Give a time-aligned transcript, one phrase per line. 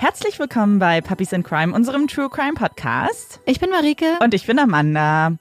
[0.00, 3.38] Herzlich willkommen bei Puppies in Crime, unserem True Crime Podcast.
[3.44, 4.06] Ich bin Marike.
[4.24, 5.36] Und ich bin Amanda.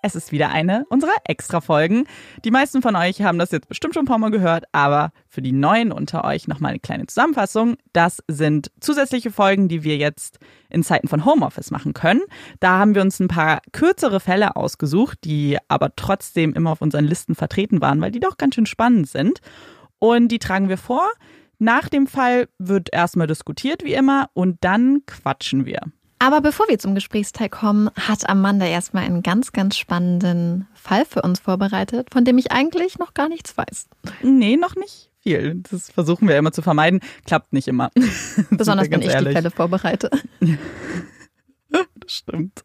[0.00, 2.06] Es ist wieder eine unserer Extra-Folgen.
[2.44, 5.42] Die meisten von euch haben das jetzt bestimmt schon ein paar Mal gehört, aber für
[5.42, 7.78] die Neuen unter euch nochmal eine kleine Zusammenfassung.
[7.92, 10.38] Das sind zusätzliche Folgen, die wir jetzt
[10.70, 12.22] in Zeiten von Homeoffice machen können.
[12.60, 17.06] Da haben wir uns ein paar kürzere Fälle ausgesucht, die aber trotzdem immer auf unseren
[17.06, 19.40] Listen vertreten waren, weil die doch ganz schön spannend sind.
[19.98, 21.10] Und die tragen wir vor.
[21.58, 25.80] Nach dem Fall wird erstmal diskutiert, wie immer, und dann quatschen wir.
[26.18, 31.22] Aber bevor wir zum Gesprächsteil kommen, hat Amanda erstmal einen ganz, ganz spannenden Fall für
[31.22, 33.86] uns vorbereitet, von dem ich eigentlich noch gar nichts weiß.
[34.22, 35.62] Nee, noch nicht viel.
[35.70, 37.00] Das versuchen wir immer zu vermeiden.
[37.26, 37.90] Klappt nicht immer.
[38.50, 39.30] Besonders wenn ich ehrlich.
[39.30, 40.10] die Fälle vorbereite.
[41.68, 42.64] das stimmt.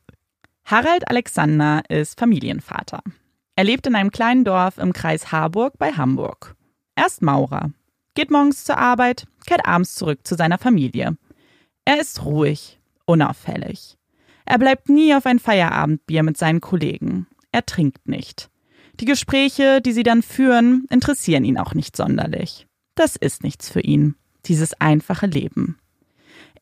[0.64, 3.02] Harald Alexander ist Familienvater.
[3.55, 6.56] Er lebt in einem kleinen Dorf im Kreis Harburg bei Hamburg.
[6.95, 7.72] Er ist Maurer
[8.14, 11.17] geht morgens zur Arbeit, kehrt abends zurück zu seiner Familie.
[11.86, 13.98] Er ist ruhig, unauffällig.
[14.45, 17.28] Er bleibt nie auf ein Feierabendbier mit seinen Kollegen.
[17.52, 18.50] Er trinkt nicht.
[19.00, 22.68] Die Gespräche, die sie dann führen, interessieren ihn auch nicht sonderlich.
[22.95, 24.16] Das ist nichts für ihn,
[24.46, 25.80] dieses einfache Leben.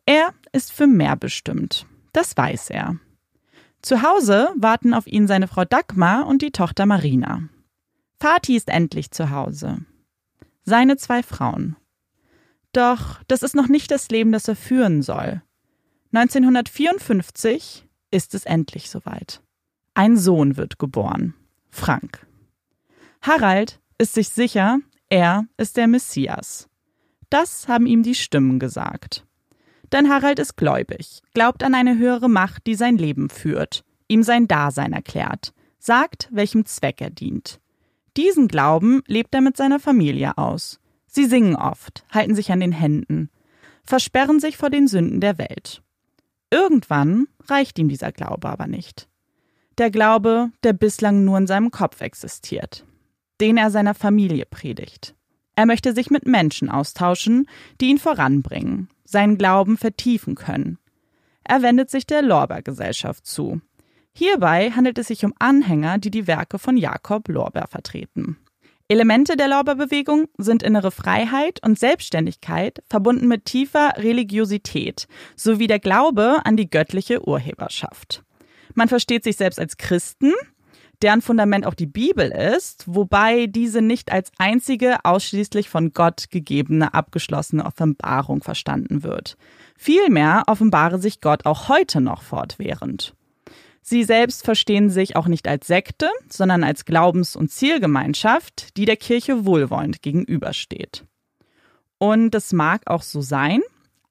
[0.06, 1.86] Er ist für mehr bestimmt.
[2.14, 2.98] Das weiß er.
[3.82, 7.44] Zu Hause warten auf ihn seine Frau Dagmar und die Tochter Marina.
[8.20, 9.80] Vati ist endlich zu Hause
[10.64, 11.76] seine zwei Frauen.
[12.74, 15.42] Doch das ist noch nicht das Leben, das er führen soll.
[16.14, 19.42] 1954 ist es endlich soweit.
[19.94, 21.36] Ein Sohn wird geboren,
[21.70, 22.26] Frank.
[23.22, 24.80] Harald ist sich sicher,
[25.10, 26.70] er ist der Messias.
[27.30, 29.26] Das haben ihm die Stimmen gesagt.
[29.92, 34.48] Denn Harald ist gläubig, glaubt an eine höhere Macht, die sein Leben führt, ihm sein
[34.48, 37.60] Dasein erklärt, sagt, welchem Zweck er dient.
[38.18, 40.80] Diesen Glauben lebt er mit seiner Familie aus.
[41.08, 43.30] Sie singen oft, halten sich an den Händen,
[43.84, 45.82] versperren sich vor den Sünden der Welt.
[46.52, 49.08] Irgendwann reicht ihm dieser Glaube aber nicht.
[49.78, 52.86] Der Glaube, der bislang nur in seinem Kopf existiert,
[53.40, 55.16] den er seiner Familie predigt.
[55.56, 57.48] Er möchte sich mit Menschen austauschen,
[57.82, 60.78] die ihn voranbringen, seinen Glauben vertiefen können.
[61.44, 63.62] Er wendet sich der Lorber-Gesellschaft zu,
[64.20, 68.36] Hierbei handelt es sich um Anhänger, die die Werke von Jakob Lorber vertreten.
[68.90, 76.42] Elemente der Lorber-Bewegung sind innere Freiheit und Selbstständigkeit verbunden mit tiefer Religiosität sowie der Glaube
[76.44, 78.26] an die göttliche Urheberschaft.
[78.74, 80.34] Man versteht sich selbst als Christen,
[81.02, 86.94] deren Fundament auch die Bibel ist, wobei diese nicht als einzige ausschließlich von Gott gegebene
[86.94, 89.38] abgeschlossene Offenbarung verstanden wird.
[89.78, 93.14] Vielmehr offenbare sich Gott auch heute noch fortwährend.
[93.90, 98.98] Sie selbst verstehen sich auch nicht als Sekte, sondern als Glaubens- und Zielgemeinschaft, die der
[98.98, 101.06] Kirche wohlwollend gegenübersteht.
[101.98, 103.62] Und das mag auch so sein,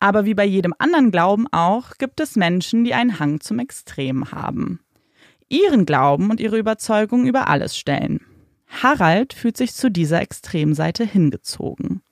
[0.01, 4.33] aber wie bei jedem anderen Glauben auch, gibt es Menschen, die einen Hang zum Extrem
[4.33, 4.81] haben.
[5.49, 8.21] Ihren Glauben und ihre Überzeugung über alles stellen.
[8.67, 12.03] Harald fühlt sich zu dieser Extremseite hingezogen.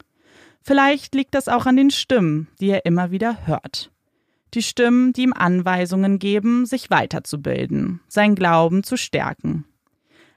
[0.63, 3.91] Vielleicht liegt das auch an den Stimmen, die er immer wieder hört
[4.57, 9.65] die Stimmen, die ihm Anweisungen geben, sich weiterzubilden, sein Glauben zu stärken.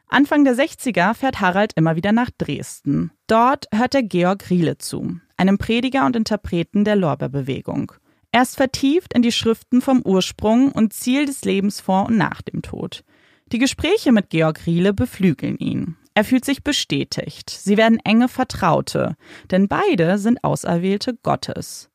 [0.07, 3.11] Anfang der 60er fährt Harald immer wieder nach Dresden.
[3.27, 7.93] Dort hört er Georg Riele zu, einem Prediger und Interpreten der Lorbeerbewegung.
[8.31, 12.41] Er ist vertieft in die Schriften vom Ursprung und Ziel des Lebens vor und nach
[12.41, 13.03] dem Tod.
[13.51, 15.95] Die Gespräche mit Georg Riele beflügeln ihn.
[16.13, 17.49] Er fühlt sich bestätigt.
[17.49, 19.15] Sie werden enge Vertraute,
[19.51, 21.88] denn beide sind Auserwählte Gottes.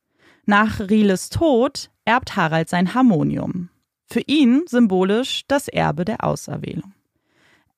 [0.45, 3.69] Nach Rieles Tod erbt Harald sein Harmonium.
[4.05, 6.93] Für ihn symbolisch das Erbe der Auserwählung.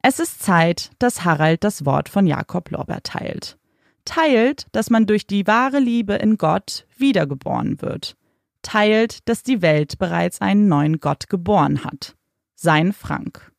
[0.02, 3.58] Es ist Zeit, dass Harald das Wort von Jakob Lorber teilt.
[4.04, 8.18] Teilt, dass man durch die wahre Liebe in Gott wiedergeboren wird.
[8.64, 12.16] Teilt, dass die Welt bereits einen neuen Gott geboren hat.
[12.56, 13.54] Sein Frank.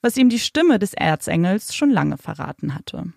[0.00, 3.12] Was ihm die Stimme des Erzengels schon lange verraten hatte.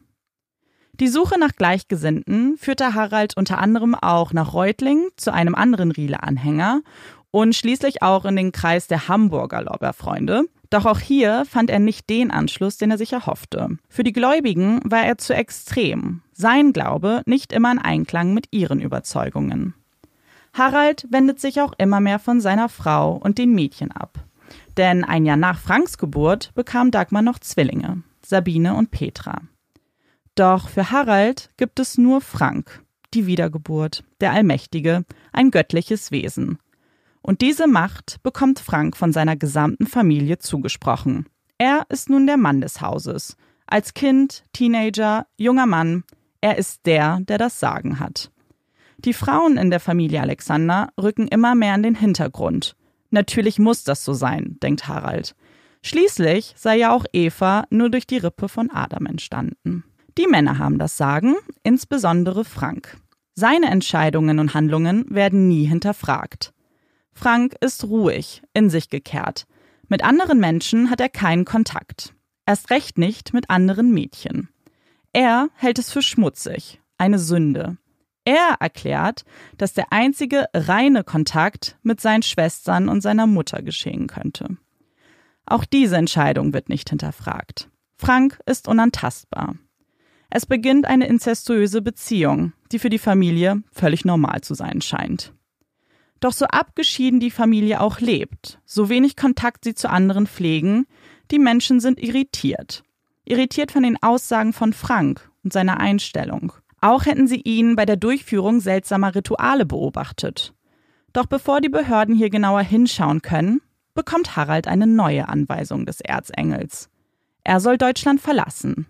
[0.99, 6.81] Die Suche nach Gleichgesinnten führte Harald unter anderem auch nach Reutling zu einem anderen Riele-Anhänger
[7.29, 10.45] und schließlich auch in den Kreis der Hamburger Lorbeerfreunde.
[10.71, 13.77] Doch auch hier fand er nicht den Anschluss, den er sich erhoffte.
[13.89, 18.81] Für die Gläubigen war er zu extrem, sein Glaube nicht immer in Einklang mit ihren
[18.81, 19.75] Überzeugungen.
[20.53, 24.17] Harald wendet sich auch immer mehr von seiner Frau und den Mädchen ab.
[24.77, 29.41] Denn ein Jahr nach Franks Geburt bekam Dagmar noch Zwillinge, Sabine und Petra.
[30.37, 32.83] Doch für Harald gibt es nur Frank,
[33.15, 35.03] die Wiedergeburt, der Allmächtige,
[35.33, 36.59] ein göttliches Wesen.
[37.23, 41.25] Und diese Macht bekommt Frank von seiner gesamten Familie zugesprochen.
[41.57, 43.35] Er ist nun der Mann des Hauses.
[43.65, 46.03] Als Kind, Teenager, junger Mann,
[46.39, 48.29] er ist der, der das Sagen hat.
[48.99, 52.75] Die Frauen in der Familie Alexander rücken immer mehr in den Hintergrund.
[53.09, 55.35] Natürlich muss das so sein, denkt Harald.
[55.81, 59.83] Schließlich sei ja auch Eva nur durch die Rippe von Adam entstanden.
[60.17, 62.97] Die Männer haben das Sagen, insbesondere Frank.
[63.35, 66.53] Seine Entscheidungen und Handlungen werden nie hinterfragt.
[67.13, 69.45] Frank ist ruhig, in sich gekehrt.
[69.87, 72.15] Mit anderen Menschen hat er keinen Kontakt.
[72.47, 74.49] Erst recht nicht mit anderen Mädchen.
[75.13, 77.77] Er hält es für schmutzig, eine Sünde.
[78.25, 79.23] Er erklärt,
[79.57, 84.57] dass der einzige reine Kontakt mit seinen Schwestern und seiner Mutter geschehen könnte.
[85.45, 87.69] Auch diese Entscheidung wird nicht hinterfragt.
[87.97, 89.55] Frank ist unantastbar.
[90.29, 95.33] Es beginnt eine inzestuöse Beziehung, die für die Familie völlig normal zu sein scheint.
[96.19, 100.88] Doch so abgeschieden die Familie auch lebt, so wenig Kontakt sie zu anderen pflegen,
[101.31, 102.83] die Menschen sind irritiert.
[103.25, 106.53] Irritiert von den Aussagen von Frank und seiner Einstellung.
[106.81, 110.53] Auch hätten sie ihn bei der Durchführung seltsamer Rituale beobachtet.
[111.13, 113.62] Doch bevor die Behörden hier genauer hinschauen können,
[113.94, 116.89] bekommt Harald eine neue Anweisung des Erzengels.
[117.44, 118.88] Er soll Deutschland verlassen.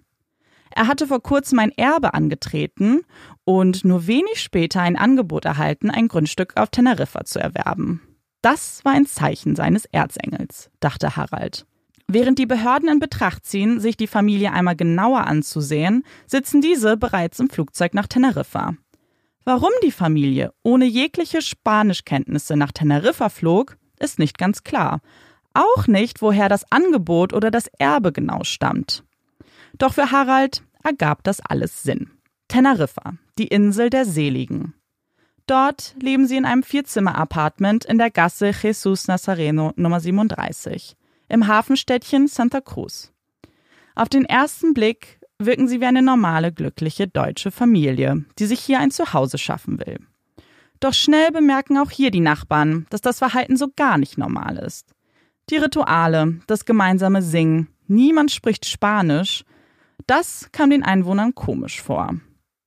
[0.77, 3.01] Er hatte vor kurzem ein Erbe angetreten
[3.45, 8.03] und nur wenig später ein Angebot erhalten, ein Grundstück auf Teneriffa zu erwerben.
[8.43, 11.65] Das war ein Zeichen seines Erzengels, dachte Harald.
[12.07, 17.39] Während die Behörden in Betracht ziehen, sich die Familie einmal genauer anzusehen, sitzen diese bereits
[17.39, 18.73] im Flugzeug nach Teneriffa.
[19.45, 25.01] Warum die Familie ohne jegliche Spanischkenntnisse nach Teneriffa flog, ist nicht ganz klar.
[25.55, 29.03] Auch nicht, woher das Angebot oder das Erbe genau stammt.
[29.79, 32.11] Doch für Harald ergab das alles Sinn.
[32.47, 34.73] Teneriffa, die Insel der Seligen.
[35.47, 40.97] Dort leben sie in einem Vierzimmer-Apartment in der Gasse Jesus Nazareno Nummer 37
[41.29, 43.13] im Hafenstädtchen Santa Cruz.
[43.95, 48.79] Auf den ersten Blick wirken sie wie eine normale, glückliche deutsche Familie, die sich hier
[48.79, 49.99] ein Zuhause schaffen will.
[50.79, 54.93] Doch schnell bemerken auch hier die Nachbarn, dass das Verhalten so gar nicht normal ist.
[55.49, 59.43] Die Rituale, das gemeinsame Singen, niemand spricht Spanisch,
[60.05, 62.15] das kam den Einwohnern komisch vor.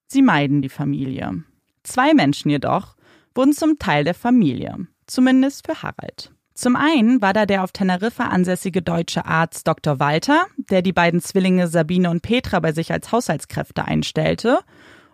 [0.08, 1.44] Sie meiden die Familie.
[1.84, 2.96] Zwei Menschen jedoch
[3.34, 6.32] wurden zum Teil der Familie, zumindest für Harald.
[6.54, 9.98] Zum einen war da der auf Teneriffa ansässige deutsche Arzt Dr.
[9.98, 14.58] Walter, der die beiden Zwillinge Sabine und Petra bei sich als Haushaltskräfte einstellte,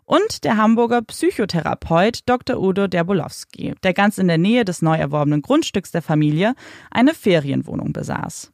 [0.06, 2.60] und der Hamburger Psychotherapeut Dr.
[2.60, 6.54] Udo Derbolowski, der ganz in der Nähe des neu erworbenen Grundstücks der Familie
[6.90, 8.52] eine Ferienwohnung besaß.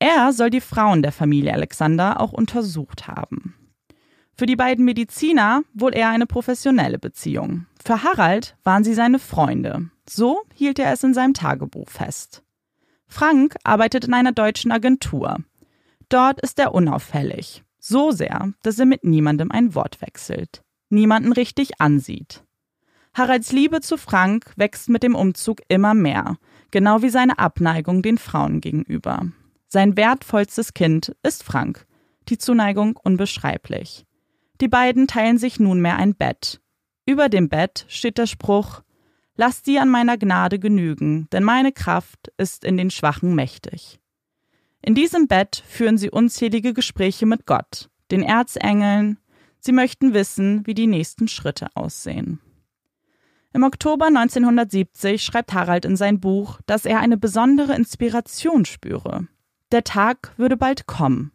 [0.00, 3.54] Er soll die Frauen der Familie Alexander auch untersucht haben.
[4.34, 7.66] Für die beiden Mediziner wohl eher eine professionelle Beziehung.
[7.84, 9.90] Für Harald waren sie seine Freunde.
[10.08, 12.42] So hielt er es in seinem Tagebuch fest.
[13.06, 15.36] Frank arbeitet in einer deutschen Agentur.
[16.08, 17.62] Dort ist er unauffällig.
[17.78, 20.62] So sehr, dass er mit niemandem ein Wort wechselt.
[20.88, 22.42] Niemanden richtig ansieht.
[23.12, 26.38] Haralds Liebe zu Frank wächst mit dem Umzug immer mehr,
[26.70, 29.26] genau wie seine Abneigung den Frauen gegenüber.
[29.72, 31.86] Sein wertvollstes Kind ist Frank.
[32.28, 34.04] Die Zuneigung unbeschreiblich.
[34.60, 36.60] Die beiden teilen sich nunmehr ein Bett.
[37.06, 38.82] Über dem Bett steht der Spruch
[39.36, 44.00] Lass dir an meiner Gnade genügen, denn meine Kraft ist in den Schwachen mächtig.
[44.82, 49.18] In diesem Bett führen sie unzählige Gespräche mit Gott, den Erzengeln,
[49.60, 52.40] sie möchten wissen, wie die nächsten Schritte aussehen.
[53.54, 59.28] Im Oktober 1970 schreibt Harald in sein Buch, dass er eine besondere Inspiration spüre.
[59.72, 61.32] Der Tag würde bald kommen.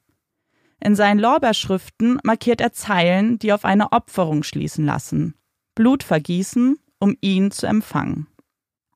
[0.80, 5.36] In seinen Lorbeerschriften markiert er Zeilen, die auf eine Opferung schließen lassen.
[5.74, 8.28] Blut vergießen, um ihn zu empfangen.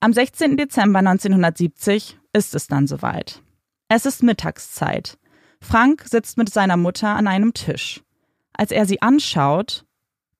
[0.01, 0.58] Am 16.
[0.58, 3.41] Dezember 1970 ist es dann soweit.
[3.88, 5.17] Es ist Mittagszeit.
[5.62, 8.01] Frank sitzt mit seiner Mutter an einem Tisch.
[8.53, 9.86] Als er sie anschaut,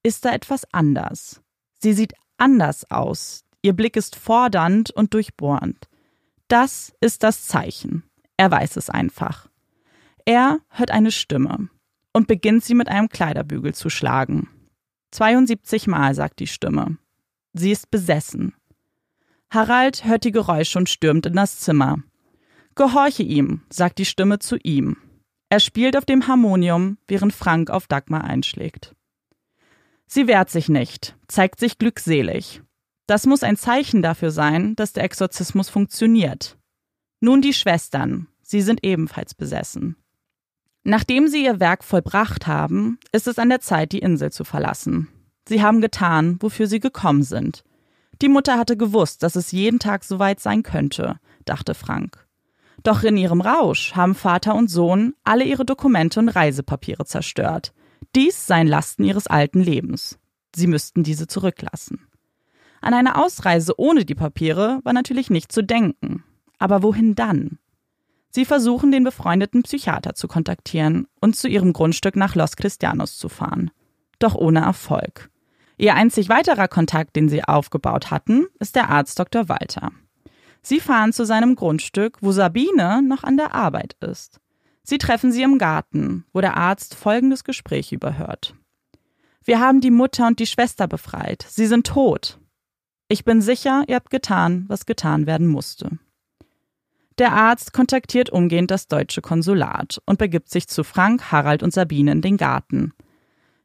[0.04, 1.42] ist da etwas anders.
[1.80, 3.44] Sie sieht anders aus.
[3.62, 5.90] Ihr Blick ist fordernd und durchbohrend.
[6.48, 8.09] Das ist das Zeichen.
[8.40, 9.50] Er weiß es einfach.
[10.24, 11.68] Er hört eine Stimme
[12.14, 14.48] und beginnt sie mit einem Kleiderbügel zu schlagen.
[15.12, 16.98] 72 Mal sagt die Stimme.
[17.52, 18.56] Sie ist besessen.
[19.50, 21.98] Harald hört die Geräusche und stürmt in das Zimmer.
[22.76, 24.96] Gehorche ihm, sagt die Stimme zu ihm.
[25.50, 28.96] Er spielt auf dem Harmonium, während Frank auf Dagmar einschlägt.
[30.08, 32.62] Sie wehrt sich nicht, zeigt sich glückselig.
[33.06, 36.56] Das muss ein Zeichen dafür sein, dass der Exorzismus funktioniert.
[37.22, 39.96] Nun die Schwestern, sie sind ebenfalls besessen.
[40.84, 45.08] Nachdem sie ihr Werk vollbracht haben, ist es an der Zeit, die Insel zu verlassen.
[45.48, 47.64] Sie haben getan, wofür sie gekommen sind.
[48.22, 52.26] Die Mutter hatte gewusst, dass es jeden Tag so weit sein könnte, dachte Frank.
[52.82, 57.74] Doch in ihrem Rausch haben Vater und Sohn alle ihre Dokumente und Reisepapiere zerstört.
[58.16, 60.18] Dies seien Lasten ihres alten Lebens.
[60.56, 62.08] Sie müssten diese zurücklassen.
[62.82, 66.24] An eine Ausreise ohne die Papiere war natürlich nicht zu denken.
[66.58, 67.60] Aber wohin dann?
[68.32, 73.28] Sie versuchen, den befreundeten Psychiater zu kontaktieren und zu ihrem Grundstück nach Los Cristianos zu
[73.28, 73.72] fahren.
[74.20, 75.30] Doch ohne Erfolg.
[75.78, 79.50] Ihr einzig weiterer Kontakt, den sie aufgebaut hatten, ist der Arzt Dr.
[79.50, 79.92] Walter.
[80.62, 84.40] Sie fahren zu seinem Grundstück, wo Sabine noch an der Arbeit ist.
[84.84, 88.56] Sie treffen sie im Garten, wo der Arzt folgendes Gespräch überhört.
[89.44, 91.46] Wir haben die Mutter und die Schwester befreit.
[91.48, 92.40] Sie sind tot.
[93.08, 95.98] Ich bin sicher, ihr habt getan, was getan werden musste.
[97.20, 102.14] Der Arzt kontaktiert umgehend das deutsche Konsulat und begibt sich zu Frank, Harald und Sabine
[102.14, 102.94] in den Garten.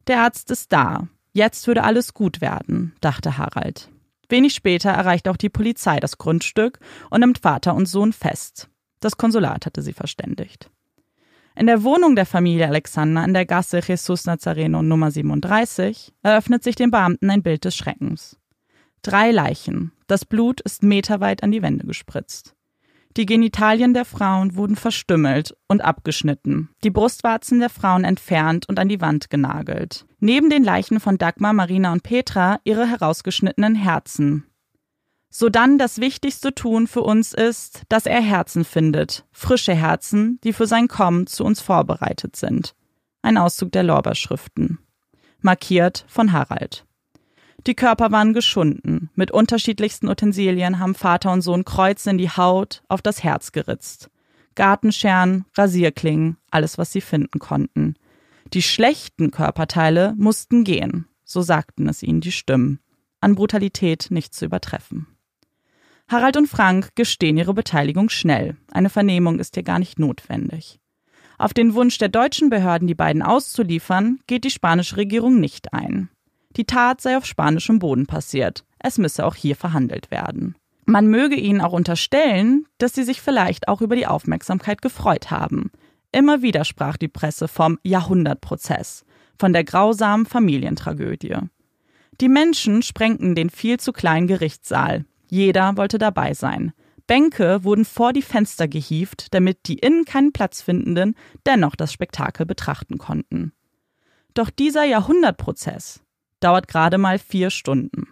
[0.09, 1.07] Der Arzt ist da.
[1.33, 3.91] Jetzt würde alles gut werden, dachte Harald.
[4.29, 6.81] Wenig später erreicht auch die Polizei das Grundstück
[7.11, 8.69] und nimmt Vater und Sohn fest.
[8.99, 10.69] Das Konsulat hatte sie verständigt.
[11.55, 16.75] In der Wohnung der Familie Alexander in der Gasse Jesus Nazareno Nummer 37 eröffnet sich
[16.75, 18.37] den Beamten ein Bild des Schreckens.
[19.03, 19.93] Drei Leichen.
[20.09, 22.54] Das Blut ist meterweit an die Wände gespritzt.
[23.17, 28.89] Die Genitalien der Frauen wurden verstümmelt und abgeschnitten, die Brustwarzen der Frauen entfernt und an
[28.89, 30.05] die Wand genagelt.
[30.19, 34.47] Neben den Leichen von Dagmar, Marina und Petra ihre herausgeschnittenen Herzen.
[35.31, 40.67] Sodann das wichtigste Tun für uns ist, dass er Herzen findet, frische Herzen, die für
[40.67, 42.75] sein Kommen zu uns vorbereitet sind.
[43.23, 44.79] Ein Auszug der Lorberschriften.
[45.41, 46.85] Markiert von Harald.
[47.67, 49.09] Die Körper waren geschunden.
[49.15, 54.11] Mit unterschiedlichsten Utensilien haben Vater und Sohn Kreuze in die Haut, auf das Herz geritzt.
[54.55, 57.95] Gartenscheren, Rasierklingen, alles, was sie finden konnten.
[58.53, 62.81] Die schlechten Körperteile mussten gehen, so sagten es ihnen die Stimmen.
[63.21, 65.07] An Brutalität nicht zu übertreffen.
[66.07, 68.59] Harald und Frank gestehen ihre Beteiligung schnell.
[68.71, 70.79] Eine Vernehmung ist hier gar nicht notwendig.
[71.39, 76.11] Auf den Wunsch der deutschen Behörden, die beiden auszuliefern, geht die spanische Regierung nicht ein.
[76.57, 78.65] Die Tat sei auf spanischem Boden passiert.
[78.79, 80.57] Es müsse auch hier verhandelt werden.
[80.87, 85.71] Man möge ihnen auch unterstellen, dass sie sich vielleicht auch über die Aufmerksamkeit gefreut haben.
[86.13, 89.05] Immer wieder sprach die Presse vom Jahrhundertprozess,
[89.39, 91.37] von der grausamen Familientragödie.
[92.21, 95.07] Die Menschen sprengten den viel zu kleinen Gerichtssaal.
[95.29, 96.73] Jeder wollte dabei sein.
[97.07, 102.47] Bänke wurden vor die Fenster gehievt, damit die innen keinen Platz findenden dennoch das Spektakel
[102.47, 103.53] betrachten konnten.
[104.35, 106.04] Doch dieser Jahrhundertprozess
[106.45, 108.07] dauert gerade mal vier Stunden.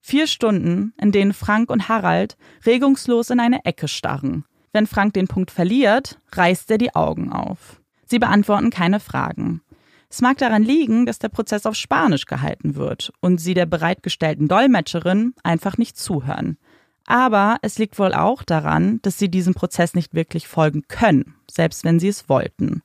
[0.00, 4.44] Vier Stunden, in denen Frank und Harald regungslos in eine Ecke starren.
[4.72, 7.80] Wenn Frank den Punkt verliert, reißt er die Augen auf.
[8.04, 9.62] Sie beantworten keine Fragen.
[10.08, 14.48] Es mag daran liegen, dass der Prozess auf Spanisch gehalten wird und sie der bereitgestellten
[14.48, 16.58] Dolmetscherin einfach nicht zuhören.
[17.06, 21.84] Aber es liegt wohl auch daran, dass sie diesem Prozess nicht wirklich folgen können, selbst
[21.84, 22.82] wenn sie es wollten.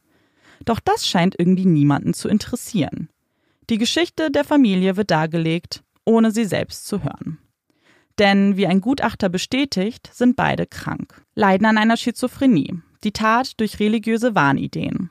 [0.65, 3.09] Doch das scheint irgendwie niemanden zu interessieren.
[3.70, 7.38] Die Geschichte der Familie wird dargelegt, ohne sie selbst zu hören.
[8.20, 13.80] Denn wie ein Gutachter bestätigt, sind beide krank, leiden an einer Schizophrenie, die Tat durch
[13.80, 15.10] religiöse Wahnideen.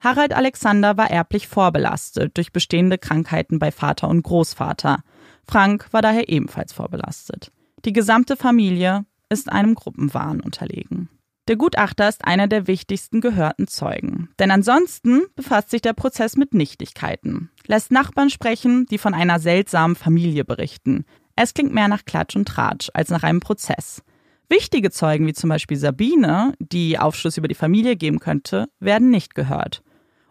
[0.00, 5.02] Harald Alexander war erblich vorbelastet durch bestehende Krankheiten bei Vater und Großvater.
[5.44, 7.50] Frank war daher ebenfalls vorbelastet.
[7.84, 11.08] Die gesamte Familie ist einem Gruppenwahn unterlegen.
[11.48, 14.30] Der Gutachter ist einer der wichtigsten gehörten Zeugen.
[14.38, 19.96] Denn ansonsten befasst sich der Prozess mit Nichtigkeiten, lässt Nachbarn sprechen, die von einer seltsamen
[19.96, 21.04] Familie berichten.
[21.36, 24.02] Es klingt mehr nach Klatsch und Tratsch als nach einem Prozess.
[24.48, 29.34] Wichtige Zeugen wie zum Beispiel Sabine, die Aufschluss über die Familie geben könnte, werden nicht
[29.34, 29.82] gehört.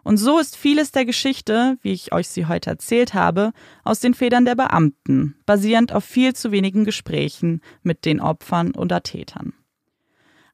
[0.02, 3.52] Und so ist vieles der Geschichte, wie ich euch sie heute erzählt habe,
[3.82, 9.02] aus den Federn der Beamten, basierend auf viel zu wenigen Gesprächen mit den Opfern oder
[9.02, 9.52] Tätern.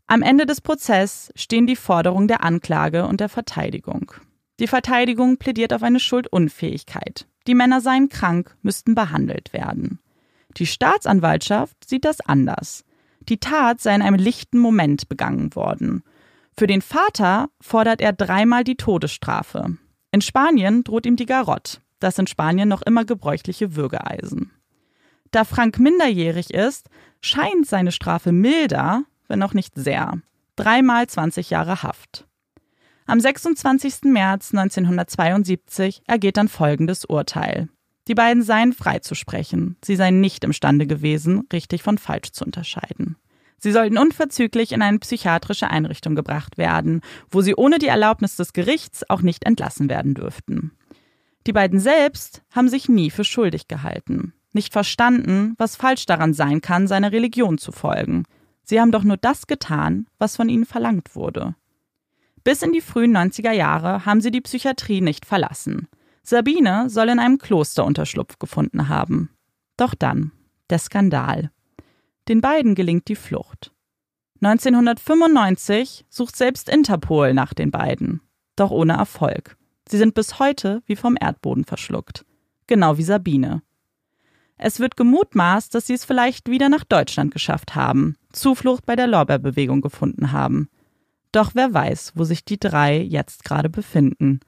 [0.07, 4.13] Am Ende des Prozesses stehen die Forderungen der Anklage und der Verteidigung.
[4.63, 7.27] Die Verteidigung plädiert auf eine Schuldunfähigkeit.
[7.49, 9.99] Die Männer seien krank, müssten behandelt werden.
[10.57, 12.85] Die Staatsanwaltschaft sieht das anders.
[13.29, 16.05] Die Tat sei in einem lichten Moment begangen worden.
[16.57, 19.79] Für den Vater fordert er dreimal die Todesstrafe.
[20.13, 24.53] In Spanien droht ihm die Garotte, das in Spanien noch immer gebräuchliche Würgeeisen.
[25.33, 26.89] Da Frank minderjährig ist,
[27.21, 30.21] scheint seine Strafe milder, wenn auch nicht sehr.
[30.55, 32.29] Dreimal 20 Jahre Haft.
[33.07, 34.05] Am 26.
[34.05, 37.69] März 1972 ergeht dann folgendes Urteil.
[38.09, 39.77] Die beiden seien freizusprechen.
[39.85, 43.17] Sie seien nicht imstande gewesen, richtig von falsch zu unterscheiden.
[43.59, 48.53] Sie sollten unverzüglich in eine psychiatrische Einrichtung gebracht werden, wo sie ohne die Erlaubnis des
[48.53, 50.73] Gerichts auch nicht entlassen werden dürften.
[51.47, 56.61] Die beiden selbst haben sich nie für schuldig gehalten, nicht verstanden, was falsch daran sein
[56.61, 58.25] kann, seiner Religion zu folgen.
[58.65, 61.55] Sie haben doch nur das getan, was von ihnen verlangt wurde.
[62.45, 65.89] Bis in die frühen 90er Jahre haben sie die Psychiatrie nicht verlassen.
[66.23, 69.31] Sabine soll in einem Kloster Unterschlupf gefunden haben.
[69.77, 70.33] Doch dann,
[70.71, 71.51] der Skandal.
[72.29, 73.73] Den beiden gelingt die Flucht.
[74.41, 78.21] 1995 sucht selbst Interpol nach den beiden,
[78.57, 79.57] doch ohne Erfolg.
[79.89, 82.25] Sie sind bis heute wie vom Erdboden verschluckt,
[82.67, 83.63] genau wie Sabine.
[84.57, 89.09] Es wird gemutmaßt, dass sie es vielleicht wieder nach Deutschland geschafft haben, Zuflucht bei der
[89.09, 90.69] Lorbeerbewegung gefunden haben.
[91.33, 94.41] Doch wer weiß, wo sich die drei jetzt gerade befinden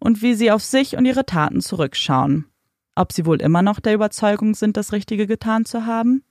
[0.00, 2.46] und wie sie auf sich und ihre Taten zurückschauen.
[2.94, 6.24] Ob sie wohl immer noch der Überzeugung sind, das Richtige getan zu haben?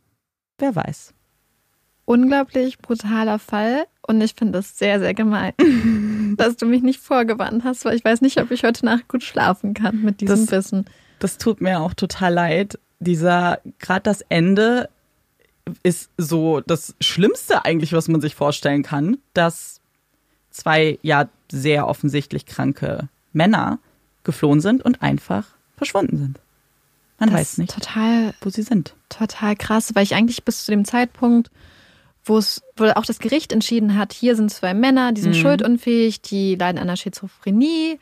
[0.57, 1.13] Wer weiß.
[2.05, 5.53] Unglaublich brutaler Fall und ich finde es sehr, sehr gemein,
[6.37, 9.23] dass du mich nicht vorgewarnt hast, weil ich weiß nicht, ob ich heute Nacht gut
[9.23, 10.85] schlafen kann mit diesem das, Wissen.
[11.19, 12.79] Das tut mir auch total leid.
[12.99, 14.89] Dieser, gerade das Ende
[15.83, 19.80] ist so das Schlimmste eigentlich, was man sich vorstellen kann, dass
[20.51, 23.79] zwei ja sehr offensichtlich kranke Männer
[24.23, 25.45] geflohen sind und einfach
[25.77, 26.39] verschwunden sind.
[27.19, 28.95] Man das weiß nicht, total, wo sie sind.
[29.09, 31.51] Total krass, weil ich eigentlich bis zu dem Zeitpunkt,
[32.25, 35.41] wo es, wo auch das Gericht entschieden hat, hier sind zwei Männer, die sind mhm.
[35.41, 37.99] schuldunfähig, die leiden an einer Schizophrenie,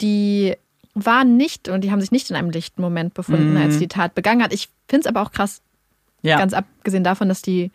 [0.00, 0.56] die
[0.94, 3.56] waren nicht und die haben sich nicht in einem lichten Moment befunden, mhm.
[3.56, 4.52] als die Tat begangen hat.
[4.52, 5.62] Ich finde es aber auch krass,
[6.22, 6.38] ja.
[6.38, 7.70] ganz abgesehen davon, dass die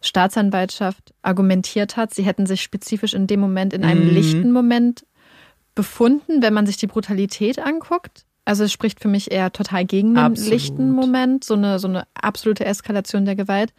[0.00, 4.14] Staatsanwaltschaft argumentiert hat, sie hätten sich spezifisch in dem Moment in einem mhm.
[4.14, 5.04] lichten Moment
[5.74, 8.24] befunden, wenn man sich die Brutalität anguckt.
[8.44, 10.52] Also es spricht für mich eher total gegen den Absolut.
[10.52, 13.72] lichten Moment, so eine, so eine absolute Eskalation der Gewalt.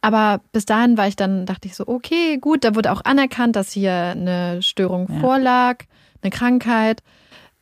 [0.00, 3.56] Aber bis dahin war ich dann, dachte ich so, okay, gut, da wurde auch anerkannt,
[3.56, 5.20] dass hier eine Störung ja.
[5.20, 5.84] vorlag,
[6.22, 7.02] eine Krankheit.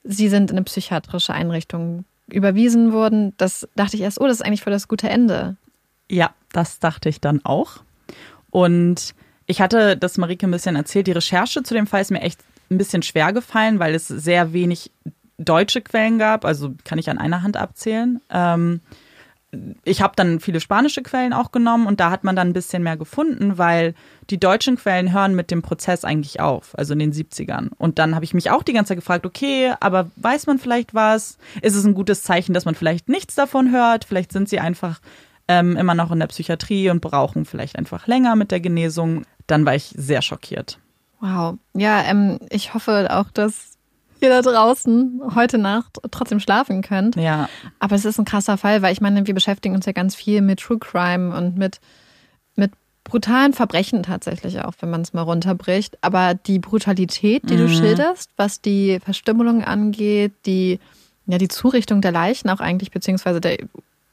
[0.05, 3.35] Sie sind in eine psychiatrische Einrichtung überwiesen worden.
[3.37, 5.57] Das dachte ich erst, oh, das ist eigentlich voll das gute Ende.
[6.11, 7.83] Ja, das dachte ich dann auch.
[8.51, 9.15] Und
[9.47, 12.41] ich hatte das Marike ein bisschen erzählt, die Recherche zu dem Fall ist mir echt
[12.71, 14.91] ein bisschen schwer gefallen, weil es sehr wenig
[15.39, 18.21] deutsche Quellen gab, also kann ich an einer Hand abzählen.
[18.31, 18.81] Ähm,
[19.85, 22.83] ich habe dann viele spanische Quellen auch genommen und da hat man dann ein bisschen
[22.83, 23.95] mehr gefunden, weil
[24.31, 27.69] die deutschen Quellen hören mit dem Prozess eigentlich auf, also in den 70ern.
[27.77, 30.95] Und dann habe ich mich auch die ganze Zeit gefragt, okay, aber weiß man vielleicht
[30.95, 31.37] was?
[31.61, 34.07] Ist es ein gutes Zeichen, dass man vielleicht nichts davon hört?
[34.07, 35.01] Vielleicht sind sie einfach
[35.49, 39.25] ähm, immer noch in der Psychiatrie und brauchen vielleicht einfach länger mit der Genesung.
[39.47, 40.79] Dann war ich sehr schockiert.
[41.21, 41.57] Wow.
[41.75, 43.79] Ja, ähm, ich hoffe auch, dass
[44.21, 47.17] ihr da draußen heute Nacht trotzdem schlafen könnt.
[47.17, 47.49] Ja.
[47.79, 50.41] Aber es ist ein krasser Fall, weil ich meine, wir beschäftigen uns ja ganz viel
[50.41, 51.81] mit True Crime und mit,
[52.55, 52.73] mit
[53.05, 55.99] brutalen Verbrechen tatsächlich auch, wenn man es mal runterbricht.
[56.03, 57.59] Aber die Brutalität, die mhm.
[57.59, 60.79] du schilderst, was die Verstümmelung angeht, die,
[61.27, 63.59] ja, die Zurichtung der Leichen auch eigentlich, beziehungsweise der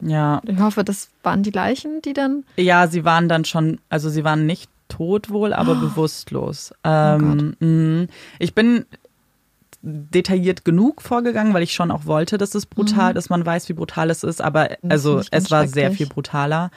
[0.02, 0.42] ja.
[0.46, 2.44] Ich hoffe, das waren die Leichen, die dann.
[2.56, 5.82] Ja, sie waren dann schon, also sie waren nicht tot wohl, aber oh.
[5.82, 6.74] bewusstlos.
[6.84, 8.86] Oh ähm, oh ich bin
[9.82, 13.18] detailliert genug vorgegangen, weil ich schon auch wollte, dass es brutal mhm.
[13.18, 16.72] ist, man weiß, wie brutal es ist, aber also es war sehr viel brutaler.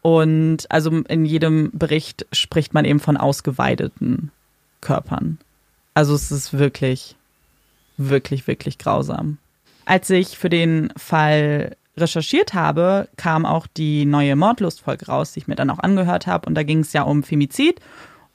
[0.00, 4.32] Und also in jedem Bericht spricht man eben von ausgeweideten
[4.80, 5.38] Körpern.
[5.94, 7.14] Also es ist wirklich,
[7.96, 9.38] wirklich, wirklich grausam.
[9.84, 15.48] Als ich für den Fall recherchiert habe, kam auch die neue Mordlustfolge raus, die ich
[15.48, 16.46] mir dann auch angehört habe.
[16.46, 17.80] Und da ging es ja um Femizid.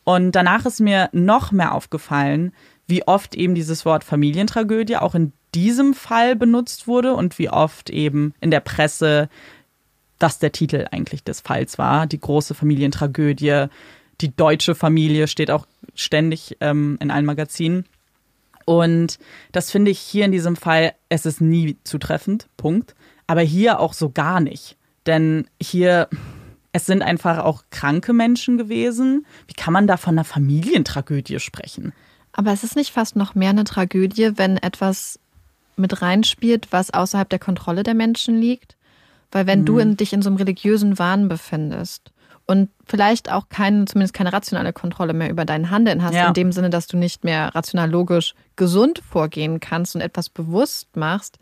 [0.04, 2.54] Und danach ist mir noch mehr aufgefallen,
[2.88, 7.90] wie oft eben dieses Wort Familientragödie auch in diesem Fall benutzt wurde und wie oft
[7.90, 9.30] eben in der Presse
[10.20, 12.08] das der Titel eigentlich des Falls war.
[12.08, 13.66] Die große Familientragödie,
[14.22, 17.86] die deutsche Familie steht auch ständig ähm, in allen Magazinen.
[18.66, 19.20] Und
[19.52, 22.96] das finde ich hier in diesem Fall, es ist nie zutreffend, Punkt.
[23.28, 24.78] Aber hier auch so gar nicht.
[25.06, 26.08] Denn hier,
[26.72, 29.26] es sind einfach auch kranke Menschen gewesen.
[29.48, 31.94] Wie kann man da von einer Familientragödie sprechen?
[32.34, 35.20] Aber es ist nicht fast noch mehr eine Tragödie, wenn etwas
[35.76, 38.76] mit reinspielt, was außerhalb der Kontrolle der Menschen liegt?
[39.32, 39.66] Weil wenn mhm.
[39.66, 42.12] du in, dich in so einem religiösen Wahn befindest
[42.46, 46.28] und vielleicht auch keine, zumindest keine rationale Kontrolle mehr über dein Handeln hast, ja.
[46.28, 50.96] in dem Sinne, dass du nicht mehr rational logisch gesund vorgehen kannst und etwas bewusst
[50.96, 51.38] machst,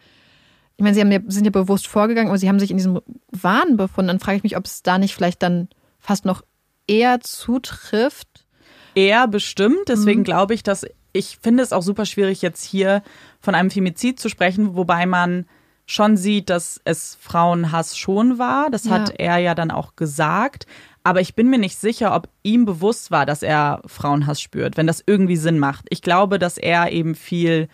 [0.78, 3.00] ich meine, sie ja, sind ja bewusst vorgegangen, aber sie haben sich in diesem
[3.32, 4.10] Wahn befunden.
[4.10, 6.44] Dann frage ich mich, ob es da nicht vielleicht dann fast noch
[6.86, 8.46] eher zutrifft.
[8.94, 9.88] Eher bestimmt.
[9.88, 10.26] Deswegen mhm.
[10.26, 13.02] glaube ich, dass ich finde es auch super schwierig, jetzt hier
[13.40, 15.46] von einem Femizid zu sprechen, wobei man
[15.86, 18.70] schon sieht, dass es Frauenhass schon war.
[18.70, 18.92] Das ja.
[18.92, 20.66] hat er ja dann auch gesagt.
[21.04, 24.88] Aber ich bin mir nicht sicher, ob ihm bewusst war, dass er Frauenhass spürt, wenn
[24.88, 25.86] das irgendwie Sinn macht.
[25.90, 27.70] Ich glaube, dass er eben viel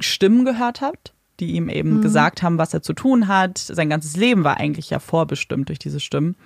[0.00, 2.02] Stimmen gehört hat die ihm eben mhm.
[2.02, 3.58] gesagt haben, was er zu tun hat.
[3.58, 6.36] Sein ganzes Leben war eigentlich ja vorbestimmt durch diese Stimmen.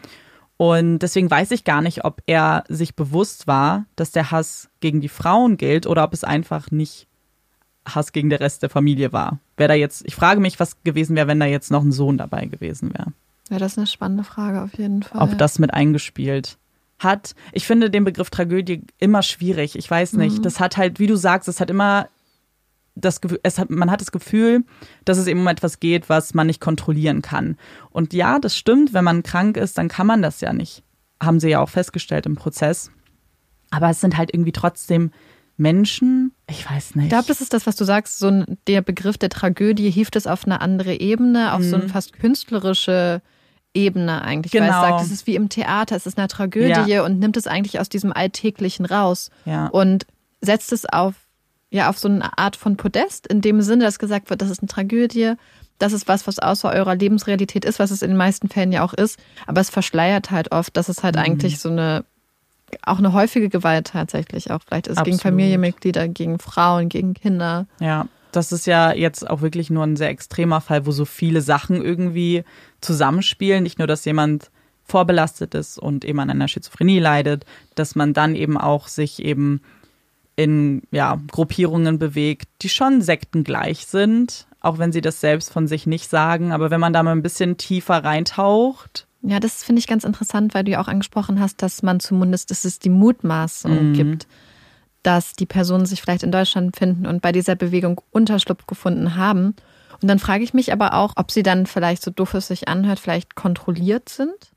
[0.56, 5.00] Und deswegen weiß ich gar nicht, ob er sich bewusst war, dass der Hass gegen
[5.00, 7.08] die Frauen gilt oder ob es einfach nicht
[7.84, 9.40] Hass gegen den Rest der Familie war.
[9.56, 12.16] Wer da jetzt, ich frage mich, was gewesen wäre, wenn da jetzt noch ein Sohn
[12.16, 13.12] dabei gewesen wäre.
[13.50, 15.20] Ja, das ist eine spannende Frage auf jeden Fall.
[15.20, 16.56] Ob das mit eingespielt
[16.98, 17.34] hat.
[17.52, 19.76] Ich finde den Begriff Tragödie immer schwierig.
[19.76, 20.38] Ich weiß nicht.
[20.38, 20.42] Mhm.
[20.42, 22.08] Das hat halt, wie du sagst, es hat immer
[22.94, 24.64] das Gefühl, es hat, man hat das Gefühl,
[25.04, 27.56] dass es eben um etwas geht, was man nicht kontrollieren kann.
[27.90, 30.82] Und ja, das stimmt, wenn man krank ist, dann kann man das ja nicht.
[31.22, 32.90] Haben sie ja auch festgestellt im Prozess.
[33.70, 35.10] Aber es sind halt irgendwie trotzdem
[35.56, 37.04] Menschen, ich weiß nicht.
[37.04, 40.16] Ich glaube, das ist das, was du sagst, so ein, der Begriff der Tragödie hieft
[40.16, 41.70] es auf eine andere Ebene, auf mhm.
[41.70, 43.22] so eine fast künstlerische
[43.72, 44.52] Ebene eigentlich.
[44.52, 44.66] Genau.
[44.66, 47.04] Weil es sagt, es ist wie im Theater, es ist eine Tragödie ja.
[47.04, 49.66] und nimmt es eigentlich aus diesem Alltäglichen raus ja.
[49.66, 50.06] und
[50.40, 51.14] setzt es auf,
[51.74, 54.60] ja, auf so eine Art von Podest, in dem Sinne, dass gesagt wird, das ist
[54.60, 55.32] eine Tragödie,
[55.80, 58.84] das ist was, was außer eurer Lebensrealität ist, was es in den meisten Fällen ja
[58.84, 61.22] auch ist, aber es verschleiert halt oft, dass es halt mhm.
[61.22, 62.04] eigentlich so eine
[62.82, 65.06] auch eine häufige Gewalt tatsächlich auch vielleicht ist Absolut.
[65.06, 67.66] gegen Familienmitglieder, gegen Frauen, gegen Kinder.
[67.78, 71.40] Ja, das ist ja jetzt auch wirklich nur ein sehr extremer Fall, wo so viele
[71.40, 72.44] Sachen irgendwie
[72.80, 73.62] zusammenspielen.
[73.62, 74.50] Nicht nur, dass jemand
[74.84, 79.60] vorbelastet ist und eben an einer Schizophrenie leidet, dass man dann eben auch sich eben
[80.36, 85.86] in ja, Gruppierungen bewegt, die schon sektengleich sind, auch wenn sie das selbst von sich
[85.86, 86.52] nicht sagen.
[86.52, 90.52] Aber wenn man da mal ein bisschen tiefer reintaucht, ja, das finde ich ganz interessant,
[90.52, 93.92] weil du ja auch angesprochen hast, dass man zumindest, dass es die Mutmaßung mhm.
[93.94, 94.26] gibt,
[95.02, 99.54] dass die Personen sich vielleicht in Deutschland finden und bei dieser Bewegung Unterschlupf gefunden haben.
[100.02, 102.68] Und dann frage ich mich aber auch, ob sie dann vielleicht, so doof es sich
[102.68, 104.52] anhört, vielleicht kontrolliert sind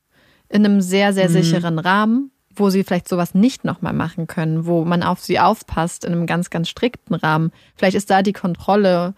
[0.49, 1.33] in einem sehr, sehr mhm.
[1.33, 6.05] sicheren Rahmen, wo sie vielleicht sowas nicht nochmal machen können, wo man auf sie aufpasst
[6.05, 7.51] in einem ganz, ganz strikten Rahmen.
[7.75, 9.13] Vielleicht ist da die Kontrolle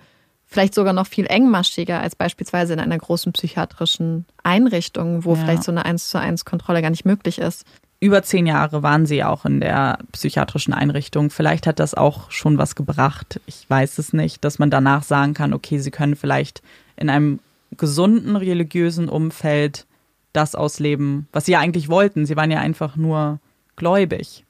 [0.46, 5.42] vielleicht sogar noch viel engmaschiger als beispielsweise in einer großen psychiatrischen Einrichtung, wo ja.
[5.42, 7.66] vielleicht so eine eins zu eins Kontrolle gar nicht möglich ist.
[8.02, 11.30] Über zehn Jahre waren sie auch in der psychiatrischen Einrichtung.
[11.30, 13.42] Vielleicht hat das auch schon was gebracht.
[13.46, 16.64] Ich weiß es nicht, dass man danach sagen kann, okay, sie können vielleicht
[16.96, 17.40] in einem
[17.78, 19.86] gesunden religiösen Umfeld
[20.34, 22.26] das ausleben, was sie ja eigentlich wollten.
[22.26, 23.40] Sie waren ja einfach nur
[23.76, 24.46] gläubig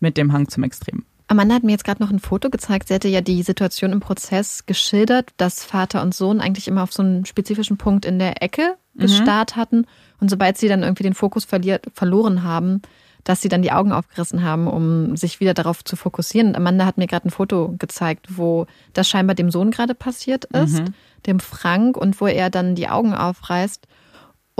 [0.00, 1.04] mit dem Hang zum Extrem.
[1.28, 2.88] Amanda hat mir jetzt gerade noch ein Foto gezeigt.
[2.88, 6.92] Sie hätte ja die Situation im Prozess geschildert, dass Vater und Sohn eigentlich immer auf
[6.92, 9.02] so einen spezifischen Punkt in der Ecke mhm.
[9.02, 9.60] gestarrt mhm.
[9.60, 9.86] hatten.
[10.20, 12.82] Und sobald sie dann irgendwie den Fokus verliert, verloren haben,
[13.22, 16.48] dass sie dann die Augen aufgerissen haben, um sich wieder darauf zu fokussieren.
[16.48, 20.46] Und Amanda hat mir gerade ein Foto gezeigt, wo das scheinbar dem Sohn gerade passiert
[20.46, 20.94] ist, mhm.
[21.26, 23.86] dem Frank, und wo er dann die Augen aufreißt.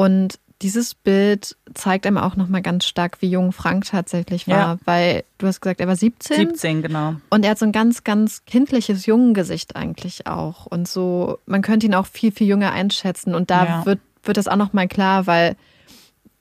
[0.01, 4.79] Und dieses Bild zeigt einem auch nochmal ganz stark, wie jung Frank tatsächlich war, ja.
[4.87, 6.37] weil du hast gesagt, er war 17.
[6.39, 7.17] 17, genau.
[7.29, 10.65] Und er hat so ein ganz, ganz kindliches Jungengesicht eigentlich auch.
[10.65, 13.35] Und so, man könnte ihn auch viel, viel jünger einschätzen.
[13.35, 13.85] Und da ja.
[13.85, 15.55] wird, wird das auch nochmal klar, weil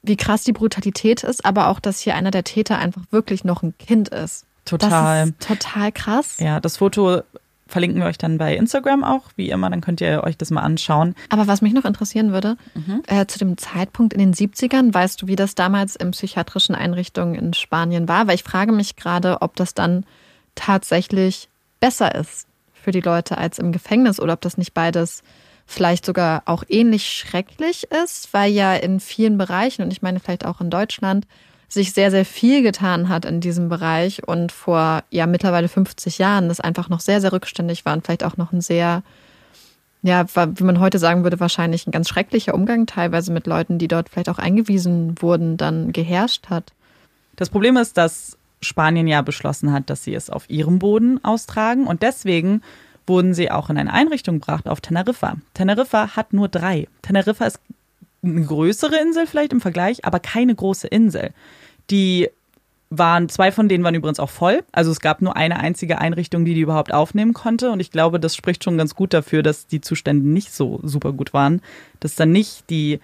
[0.03, 3.61] wie krass die Brutalität ist, aber auch, dass hier einer der Täter einfach wirklich noch
[3.61, 4.45] ein Kind ist.
[4.63, 5.33] Total.
[5.33, 6.37] Total krass.
[6.39, 7.23] Ja, das Foto
[7.69, 10.61] verlinken wir euch dann bei Instagram auch, wie immer, dann könnt ihr euch das mal
[10.61, 11.15] anschauen.
[11.29, 13.03] Aber was mich noch interessieren würde, mhm.
[13.07, 17.35] äh, zu dem Zeitpunkt in den 70ern, weißt du, wie das damals in psychiatrischen Einrichtungen
[17.35, 18.27] in Spanien war?
[18.27, 20.03] Weil ich frage mich gerade, ob das dann
[20.55, 21.47] tatsächlich
[21.79, 25.23] besser ist für die Leute als im Gefängnis oder ob das nicht beides
[25.65, 30.45] vielleicht sogar auch ähnlich schrecklich ist, weil ja in vielen Bereichen, und ich meine vielleicht
[30.45, 31.27] auch in Deutschland,
[31.69, 36.49] sich sehr, sehr viel getan hat in diesem Bereich und vor ja mittlerweile 50 Jahren
[36.49, 39.03] das einfach noch sehr, sehr rückständig war und vielleicht auch noch ein sehr,
[40.01, 43.87] ja, wie man heute sagen würde, wahrscheinlich ein ganz schrecklicher Umgang teilweise mit Leuten, die
[43.87, 46.73] dort vielleicht auch eingewiesen wurden, dann geherrscht hat.
[47.35, 51.85] Das Problem ist, dass Spanien ja beschlossen hat, dass sie es auf ihrem Boden austragen
[51.85, 52.61] und deswegen
[53.05, 55.35] wurden sie auch in eine Einrichtung gebracht auf Teneriffa.
[55.53, 56.87] Teneriffa hat nur drei.
[57.01, 57.59] Teneriffa ist
[58.23, 61.31] eine größere Insel vielleicht im Vergleich, aber keine große Insel.
[61.89, 62.29] Die
[62.89, 64.63] waren, zwei von denen waren übrigens auch voll.
[64.71, 67.71] Also es gab nur eine einzige Einrichtung, die die überhaupt aufnehmen konnte.
[67.71, 71.13] Und ich glaube, das spricht schon ganz gut dafür, dass die Zustände nicht so super
[71.13, 71.61] gut waren.
[71.99, 72.99] Dass dann nicht die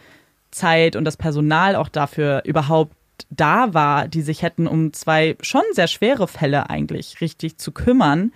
[0.52, 2.96] Zeit und das Personal auch dafür überhaupt
[3.30, 8.34] da war, die sich hätten um zwei schon sehr schwere Fälle eigentlich richtig zu kümmern.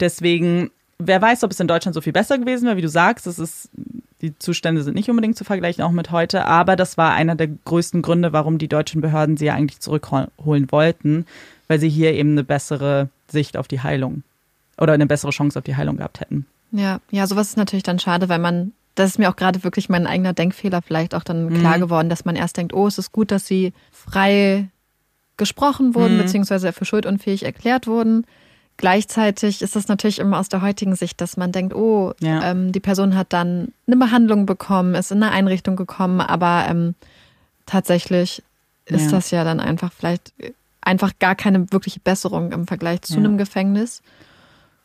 [0.00, 3.26] Deswegen, wer weiß, ob es in Deutschland so viel besser gewesen wäre, wie du sagst,
[3.26, 3.70] es ist
[4.22, 7.48] die Zustände sind nicht unbedingt zu vergleichen, auch mit heute, aber das war einer der
[7.48, 11.26] größten Gründe, warum die deutschen Behörden sie ja eigentlich zurückholen wollten,
[11.68, 14.22] weil sie hier eben eine bessere Sicht auf die Heilung
[14.78, 16.46] oder eine bessere Chance auf die Heilung gehabt hätten.
[16.72, 19.88] Ja, ja, sowas ist natürlich dann schade, weil man, das ist mir auch gerade wirklich
[19.88, 21.82] mein eigener Denkfehler vielleicht auch dann klar mhm.
[21.82, 24.68] geworden, dass man erst denkt, oh, es ist gut, dass sie frei
[25.36, 26.22] gesprochen wurden, mhm.
[26.22, 28.24] beziehungsweise für schuldunfähig erklärt wurden.
[28.80, 32.50] Gleichzeitig ist das natürlich immer aus der heutigen Sicht, dass man denkt, oh, ja.
[32.50, 36.94] ähm, die Person hat dann eine Behandlung bekommen, ist in eine Einrichtung gekommen, aber ähm,
[37.66, 38.42] tatsächlich
[38.86, 39.10] ist ja.
[39.10, 40.32] das ja dann einfach vielleicht
[40.80, 43.18] einfach gar keine wirkliche Besserung im Vergleich zu ja.
[43.18, 44.00] einem Gefängnis.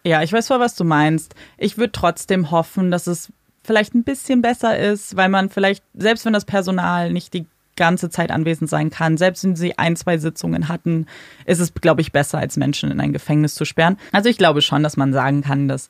[0.03, 1.33] Ja, ich weiß voll, was du meinst.
[1.57, 3.31] Ich würde trotzdem hoffen, dass es
[3.63, 8.09] vielleicht ein bisschen besser ist, weil man vielleicht, selbst wenn das Personal nicht die ganze
[8.09, 11.05] Zeit anwesend sein kann, selbst wenn sie ein, zwei Sitzungen hatten,
[11.45, 13.97] ist es, glaube ich, besser, als Menschen in ein Gefängnis zu sperren.
[14.11, 15.89] Also ich glaube schon, dass man sagen kann, dass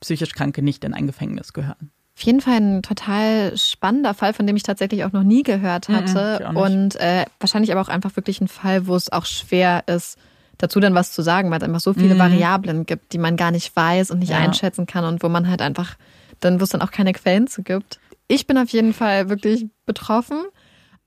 [0.00, 1.90] psychisch Kranke nicht in ein Gefängnis gehören.
[2.16, 5.88] Auf jeden Fall ein total spannender Fall, von dem ich tatsächlich auch noch nie gehört
[5.88, 6.44] Mhm, hatte.
[6.46, 6.56] nicht.
[6.56, 10.16] und äh, wahrscheinlich aber auch einfach wirklich ein Fall, wo es auch schwer ist,
[10.58, 13.50] dazu dann was zu sagen, weil es einfach so viele Variablen gibt, die man gar
[13.50, 14.36] nicht weiß und nicht Mhm.
[14.36, 14.42] Ja.
[14.42, 15.96] einschätzen kann und wo man halt einfach,
[16.38, 17.98] dann, wo es dann auch keine Quellen zu gibt.
[18.28, 20.38] Ich bin auf jeden Fall wirklich betroffen.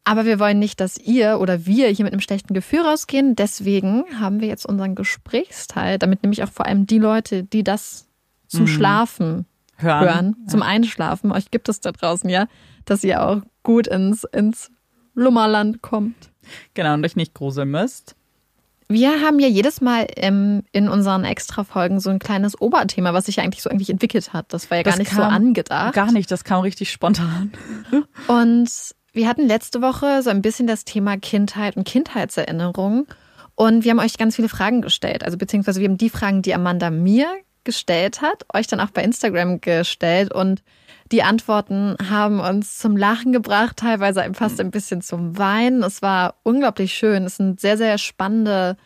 [0.10, 3.36] Aber wir wollen nicht, dass ihr oder wir hier mit einem schlechten Gefühl rausgehen.
[3.36, 8.08] Deswegen haben wir jetzt unseren Gesprächsteil, damit nämlich auch vor allem die Leute, die das
[8.48, 8.67] zum Mhm.
[8.67, 10.06] Schlafen Hören.
[10.06, 12.48] hören, zum Einschlafen, euch gibt es da draußen ja,
[12.86, 14.72] dass ihr auch gut ins, ins
[15.13, 16.15] Lummerland kommt.
[16.74, 18.15] Genau, und euch nicht gruseln müsst.
[18.89, 23.36] Wir haben ja jedes Mal ähm, in unseren Extra-Folgen so ein kleines Oberthema, was sich
[23.36, 24.54] ja eigentlich so eigentlich entwickelt hat.
[24.54, 25.93] Das war ja Das gar nicht so angedacht.
[25.93, 27.52] Gar nicht, das kam richtig spontan.
[28.28, 28.70] Und
[29.17, 33.08] wir hatten letzte Woche so ein bisschen das Thema Kindheit und Kindheitserinnerungen.
[33.56, 35.25] Und wir haben euch ganz viele Fragen gestellt.
[35.25, 37.27] Also beziehungsweise wir haben die Fragen, die Amanda mir
[37.63, 40.32] gestellt hat, euch dann auch bei Instagram gestellt.
[40.32, 40.62] Und
[41.12, 45.82] die Antworten haben uns zum Lachen gebracht, teilweise fast ein bisschen zum Weinen.
[45.82, 47.23] Es war unglaublich schön.
[47.23, 48.77] Es sind sehr, sehr spannende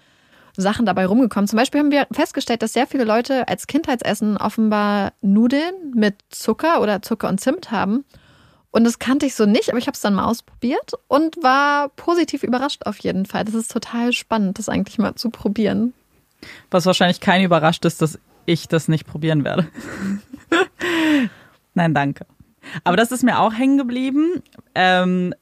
[0.55, 1.47] Sachen dabei rumgekommen.
[1.47, 6.81] Zum Beispiel haben wir festgestellt, dass sehr viele Leute als Kindheitsessen offenbar Nudeln mit Zucker
[6.81, 8.05] oder Zucker und Zimt haben.
[8.71, 11.89] Und das kannte ich so nicht, aber ich habe es dann mal ausprobiert und war
[11.89, 13.43] positiv überrascht auf jeden Fall.
[13.43, 15.93] Das ist total spannend, das eigentlich mal zu probieren.
[16.71, 19.67] Was wahrscheinlich keinen überrascht ist, dass ich das nicht probieren werde.
[21.73, 22.25] Nein, danke.
[22.83, 24.41] Aber das ist mir auch hängen geblieben.
[24.73, 25.33] Ähm,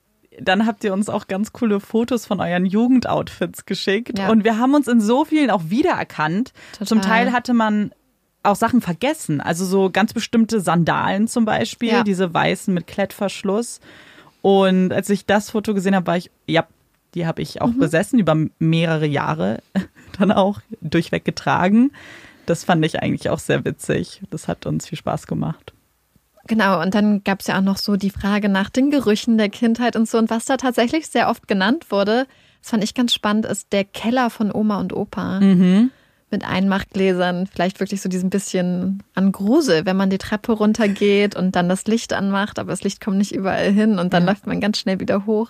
[0.41, 4.17] dann habt ihr uns auch ganz coole Fotos von euren Jugendoutfits geschickt.
[4.17, 4.29] Ja.
[4.29, 6.53] Und wir haben uns in so vielen auch wiedererkannt.
[6.73, 6.87] Total.
[6.87, 7.91] Zum Teil hatte man
[8.43, 9.41] auch Sachen vergessen.
[9.41, 12.03] Also so ganz bestimmte Sandalen zum Beispiel, Ja.
[12.03, 13.79] diese weißen mit Klettverschluss.
[14.41, 16.65] Und als ich das Foto gesehen habe, war ich, ja,
[17.15, 19.59] die habe ich auch besessen, über mehrere Jahre
[20.19, 21.91] dann auch durchweg getragen.
[22.45, 24.21] Das fand ich eigentlich auch sehr witzig.
[24.31, 25.73] Das hat uns viel Spaß gemacht.
[26.47, 29.49] Genau, und dann gab es ja auch noch so die Frage nach den Gerüchen der
[29.49, 30.17] Kindheit und so.
[30.17, 32.25] Und was da tatsächlich sehr oft genannt wurde,
[32.61, 35.39] das fand ich ganz spannend, ist der Keller von Oma und Opa.
[36.31, 41.55] Mit Einmachgläsern, vielleicht wirklich so diesem bisschen an Grusel, wenn man die Treppe runtergeht und
[41.55, 44.61] dann das Licht anmacht, aber das Licht kommt nicht überall hin und dann läuft man
[44.61, 45.49] ganz schnell wieder hoch.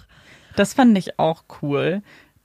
[0.56, 2.02] Das fand ich auch cool.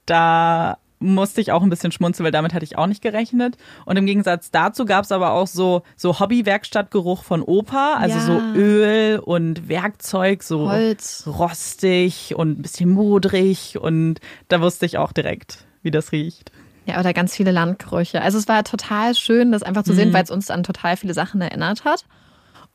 [0.07, 3.57] Da musste ich auch ein bisschen schmunzeln, weil damit hatte ich auch nicht gerechnet.
[3.85, 8.25] Und im Gegensatz dazu gab es aber auch so, so Hobby-Werkstattgeruch von Opa, also Ja.
[8.25, 11.25] so Öl und Werkzeug, so Holz.
[11.27, 13.79] rostig und ein bisschen modrig.
[13.79, 16.51] Und da wusste ich auch direkt, wie das riecht.
[16.87, 18.21] Ja, oder ganz viele Landgerüche.
[18.21, 21.15] Also es war total schön, das einfach zu sehen, weil es uns an total viele
[21.15, 22.05] Sachen erinnert hat.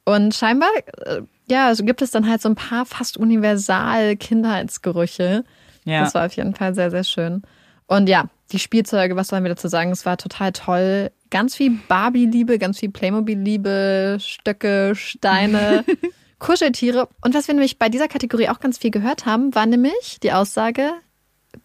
[0.04, 0.70] Und scheinbar,
[1.06, 5.44] äh, ja, also gibt es dann halt so ein paar fast universal Kindheitsgerüche.
[5.86, 6.04] Ja.
[6.04, 7.44] Das war auf jeden Fall sehr, sehr schön.
[7.86, 9.92] Und ja, die Spielzeuge, was sollen wir dazu sagen?
[9.92, 11.12] Es war total toll.
[11.30, 15.86] Ganz viel Barbie-Liebe, ganz viel Playmobil-Liebe, Stöcke, Steine,
[16.40, 17.10] Kuscheltiere.
[17.22, 20.34] Und was wir nämlich bei dieser Kategorie auch ganz viel gehört haben, war nämlich die
[20.34, 20.94] Aussage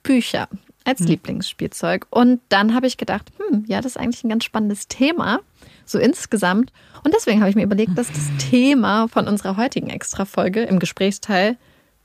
[0.02, 0.48] Bücher
[0.84, 2.06] als Lieblingsspielzeug.
[2.10, 5.40] Und dann habe ich gedacht, hm, ja, das ist eigentlich ein ganz spannendes Thema,
[5.84, 6.72] so insgesamt.
[7.02, 11.56] Und deswegen habe ich mir überlegt, dass das Thema von unserer heutigen Extra-Folge im Gesprächsteil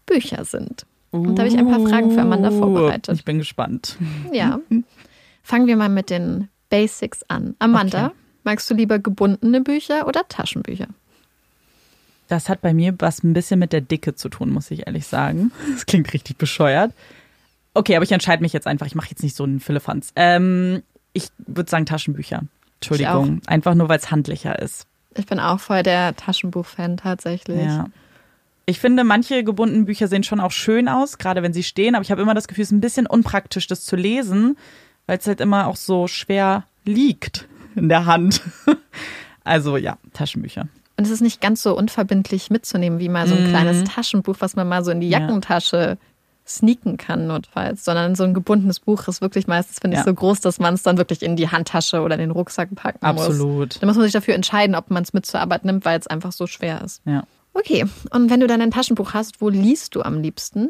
[0.06, 0.86] Bücher sind.
[1.12, 3.16] Und da habe ich ein paar Fragen für Amanda vorbereitet.
[3.18, 3.98] Ich bin gespannt.
[4.32, 4.60] Ja.
[5.44, 7.56] Fangen wir mal mit den Basics an.
[7.60, 8.16] Amanda, Okay.
[8.44, 10.88] magst du lieber gebundene Bücher oder Taschenbücher?
[12.28, 15.08] Das hat bei mir was ein bisschen mit der Dicke zu tun, muss ich ehrlich
[15.08, 15.52] sagen.
[15.74, 16.94] Das klingt richtig bescheuert.
[17.74, 18.86] Okay, aber ich entscheide mich jetzt einfach.
[18.86, 20.12] Ich mache jetzt nicht so einen Philippans.
[20.16, 22.44] Ähm, ich würde sagen Taschenbücher.
[22.76, 23.42] Entschuldigung.
[23.46, 24.88] Einfach nur, weil es handlicher ist.
[25.16, 27.66] Ich bin auch voll der Taschenbuch-Fan tatsächlich.
[27.66, 27.88] Ja.
[28.66, 32.04] Ich finde, manche gebundenen Bücher sehen schon auch schön aus, gerade wenn sie stehen, aber
[32.04, 34.58] ich habe immer das Gefühl, es ist ein bisschen unpraktisch, das zu lesen,
[35.08, 38.42] weil es halt immer auch so schwer liegt in der Hand.
[39.46, 40.68] Also ja, Taschenbücher.
[40.98, 44.56] Und es ist nicht ganz so unverbindlich mitzunehmen, wie mal so ein kleines Taschenbuch, was
[44.56, 45.10] man mal so in die.
[45.10, 45.22] Ja.
[45.22, 45.98] Jackentasche
[46.50, 47.86] sneaken kann, notfalls.
[47.86, 50.06] Sondern so ein gebundenes Buch ist wirklich meistens, finde ich, Ja.
[50.06, 53.00] so groß, dass man es dann wirklich in die Handtasche oder in den Rucksack packen
[53.14, 53.28] muss.
[53.28, 53.82] Absolut.
[53.82, 56.08] Da muss man sich dafür entscheiden, ob man es mit zur Arbeit nimmt, weil es
[56.08, 57.02] einfach so schwer ist.
[57.06, 57.24] Ja.
[57.54, 60.70] Okay, und wenn du dann ein Taschenbuch hast, wo liest du am liebsten?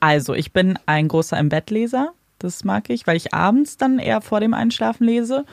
[0.00, 2.12] Also, ich bin ein großer im Bettleser.
[2.38, 5.46] Das mag ich, weil ich abends dann eher vor dem Einschlafen lese.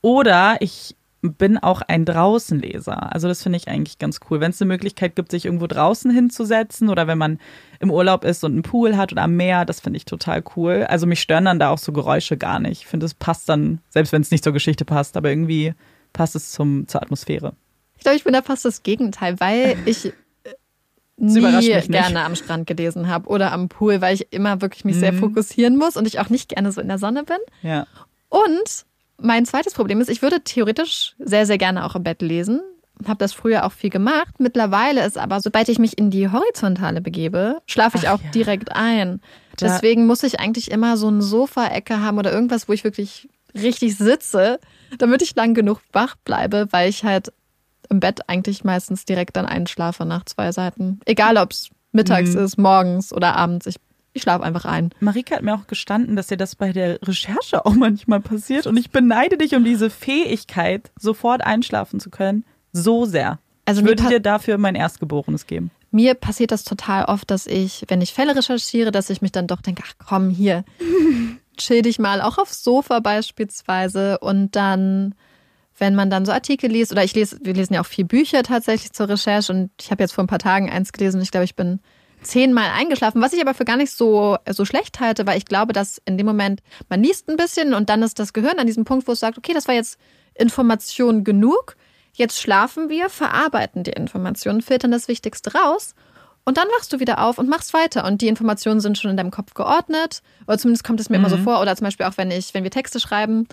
[0.00, 3.12] Oder ich bin auch ein Draußenleser.
[3.12, 4.40] Also das finde ich eigentlich ganz cool.
[4.40, 7.38] Wenn es eine Möglichkeit gibt, sich irgendwo draußen hinzusetzen oder wenn man
[7.80, 10.86] im Urlaub ist und einen Pool hat oder am Meer, das finde ich total cool.
[10.88, 12.82] Also mich stören dann da auch so Geräusche gar nicht.
[12.82, 15.74] Ich finde, es passt dann, selbst wenn es nicht zur Geschichte passt, aber irgendwie
[16.12, 17.54] passt es zum, zur Atmosphäre.
[17.96, 20.12] Ich glaube, ich bin da fast das Gegenteil, weil ich äh,
[21.16, 21.40] nie
[21.88, 25.00] gerne am Strand gelesen habe oder am Pool, weil ich immer wirklich mich mhm.
[25.00, 27.38] sehr fokussieren muss und ich auch nicht gerne so in der Sonne bin.
[27.62, 27.88] Ja.
[28.28, 28.86] Und
[29.20, 32.60] mein zweites Problem ist, ich würde theoretisch sehr, sehr gerne auch im Bett lesen.
[33.06, 34.34] Habe das früher auch viel gemacht.
[34.38, 38.30] Mittlerweile ist aber, sobald ich mich in die Horizontale begebe, schlafe ich Ach, auch ja.
[38.30, 39.20] direkt ein.
[39.60, 43.96] Deswegen muss ich eigentlich immer so eine Sofaecke haben oder irgendwas, wo ich wirklich richtig
[43.96, 44.60] sitze,
[44.98, 47.32] damit ich lang genug wach bleibe, weil ich halt
[47.88, 51.00] im Bett eigentlich meistens direkt dann einschlafe nach zwei Seiten.
[51.06, 52.44] Egal, ob es mittags mhm.
[52.44, 53.66] ist, morgens oder abends.
[53.66, 53.76] Ich,
[54.18, 54.90] ich schlafe einfach ein.
[55.00, 58.66] Marika hat mir auch gestanden, dass dir das bei der Recherche auch manchmal passiert.
[58.66, 63.38] Und ich beneide dich um diese Fähigkeit, sofort einschlafen zu können, so sehr.
[63.64, 65.70] Also ich würde dir dafür mein Erstgeborenes geben.
[65.90, 69.46] Mir passiert das total oft, dass ich, wenn ich Fälle recherchiere, dass ich mich dann
[69.46, 70.64] doch denke, ach komm, hier,
[71.56, 74.18] chill dich mal, auch aufs Sofa beispielsweise.
[74.18, 75.14] Und dann,
[75.78, 78.42] wenn man dann so Artikel liest, oder ich lese, wir lesen ja auch viel Bücher
[78.42, 81.30] tatsächlich zur Recherche und ich habe jetzt vor ein paar Tagen eins gelesen und ich
[81.30, 81.80] glaube, ich bin
[82.22, 85.72] zehnmal eingeschlafen, was ich aber für gar nicht so, so schlecht halte, weil ich glaube,
[85.72, 88.84] dass in dem Moment, man liest ein bisschen und dann ist das Gehirn an diesem
[88.84, 89.98] Punkt, wo es sagt, okay, das war jetzt
[90.34, 91.76] Information genug,
[92.12, 95.94] jetzt schlafen wir, verarbeiten die Informationen, filtern das Wichtigste raus
[96.48, 98.06] und dann wachst du wieder auf und machst weiter.
[98.06, 100.22] Und die Informationen sind schon in deinem Kopf geordnet.
[100.46, 101.24] Oder zumindest kommt es mir mhm.
[101.24, 101.44] immer so mhm.
[101.44, 101.60] vor.
[101.60, 103.46] Oder zum Beispiel auch, wenn ich, wenn wir Texte schreiben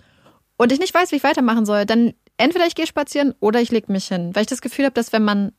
[0.55, 3.69] und ich nicht weiß, wie ich weitermachen soll, dann entweder ich gehe spazieren oder ich
[3.69, 4.33] lege mich hin.
[4.33, 5.51] Weil ich das Gefühl habe, dass wenn man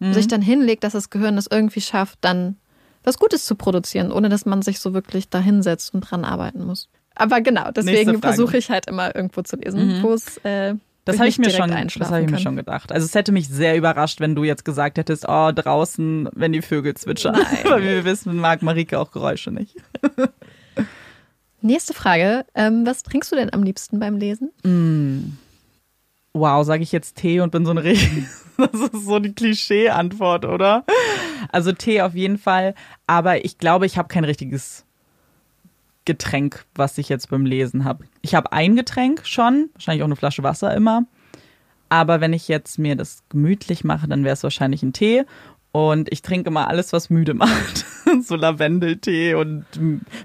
[0.00, 0.12] mhm.
[0.12, 2.56] sich dann hinlegt, dass das Gehirn es irgendwie schafft, dann
[3.04, 6.64] was Gutes zu produzieren, ohne dass man sich so wirklich da hinsetzt und dran arbeiten
[6.64, 6.88] muss.
[7.14, 10.02] Aber genau, deswegen versuche ich halt immer irgendwo zu lesen, mhm.
[10.02, 10.74] wo es äh,
[11.06, 12.92] das habe ich mir schon, das habe ich mir schon gedacht.
[12.92, 16.62] Also es hätte mich sehr überrascht, wenn du jetzt gesagt hättest, oh draußen, wenn die
[16.62, 19.76] Vögel zwitschern, weil wir wissen, mag Marike auch Geräusche nicht.
[21.62, 24.50] Nächste Frage: ähm, Was trinkst du denn am liebsten beim Lesen?
[24.62, 25.36] Mm.
[26.32, 28.24] Wow, sage ich jetzt Tee und bin so eine richtig.
[28.60, 30.84] Das ist so die Klischee-Antwort, oder?
[31.50, 32.74] Also Tee auf jeden Fall,
[33.06, 34.84] aber ich glaube, ich habe kein richtiges
[36.04, 38.04] Getränk, was ich jetzt beim Lesen habe.
[38.20, 41.06] Ich habe ein Getränk schon, wahrscheinlich auch eine Flasche Wasser immer.
[41.88, 45.24] Aber wenn ich jetzt mir das gemütlich mache, dann wäre es wahrscheinlich ein Tee.
[45.72, 47.86] Und ich trinke immer alles, was müde macht.
[48.22, 49.64] so Lavendeltee und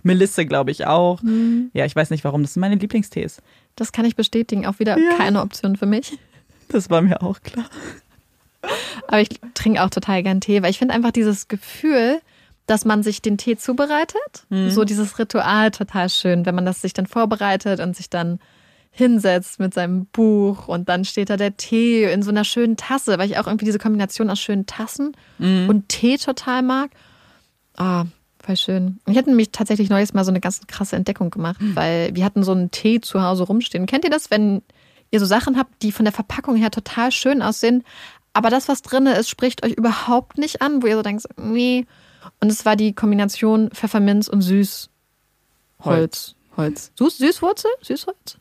[0.04, 1.22] Melisse, glaube ich, auch.
[1.22, 1.70] Mhm.
[1.74, 2.42] Ja, ich weiß nicht warum.
[2.42, 3.42] Das sind meine Lieblingstees.
[3.76, 4.66] Das kann ich bestätigen.
[4.66, 5.18] Auch wieder ja.
[5.18, 6.18] keine Option für mich.
[6.70, 7.66] Das war mir auch klar.
[9.08, 12.20] Aber ich trinke auch total gern Tee, weil ich finde einfach dieses Gefühl,
[12.66, 14.46] dass man sich den Tee zubereitet.
[14.50, 14.72] Mhm.
[14.72, 18.40] So dieses Ritual total schön, wenn man das sich dann vorbereitet und sich dann
[18.92, 23.18] hinsetzt mit seinem Buch und dann steht da der Tee in so einer schönen Tasse,
[23.18, 25.68] weil ich auch irgendwie diese Kombination aus schönen Tassen mhm.
[25.70, 26.92] und Tee total mag.
[27.76, 28.06] Ah, oh,
[28.46, 29.00] voll schön.
[29.08, 31.76] Ich hatte nämlich tatsächlich neues Mal so eine ganz krasse Entdeckung gemacht, mhm.
[31.76, 33.86] weil wir hatten so einen Tee zu Hause rumstehen.
[33.86, 34.62] Kennt ihr das, wenn
[35.12, 37.84] ihr so Sachen habt, die von der Verpackung her total schön aussehen,
[38.34, 41.86] aber das, was drin ist, spricht euch überhaupt nicht an, wo ihr so denkt, nee,
[42.42, 44.90] und es war die Kombination Pfefferminz und Süßholz.
[45.80, 46.36] Holz.
[46.58, 46.92] Holz.
[46.98, 47.72] Süß, Süßwurzel?
[47.82, 48.38] Süßholz?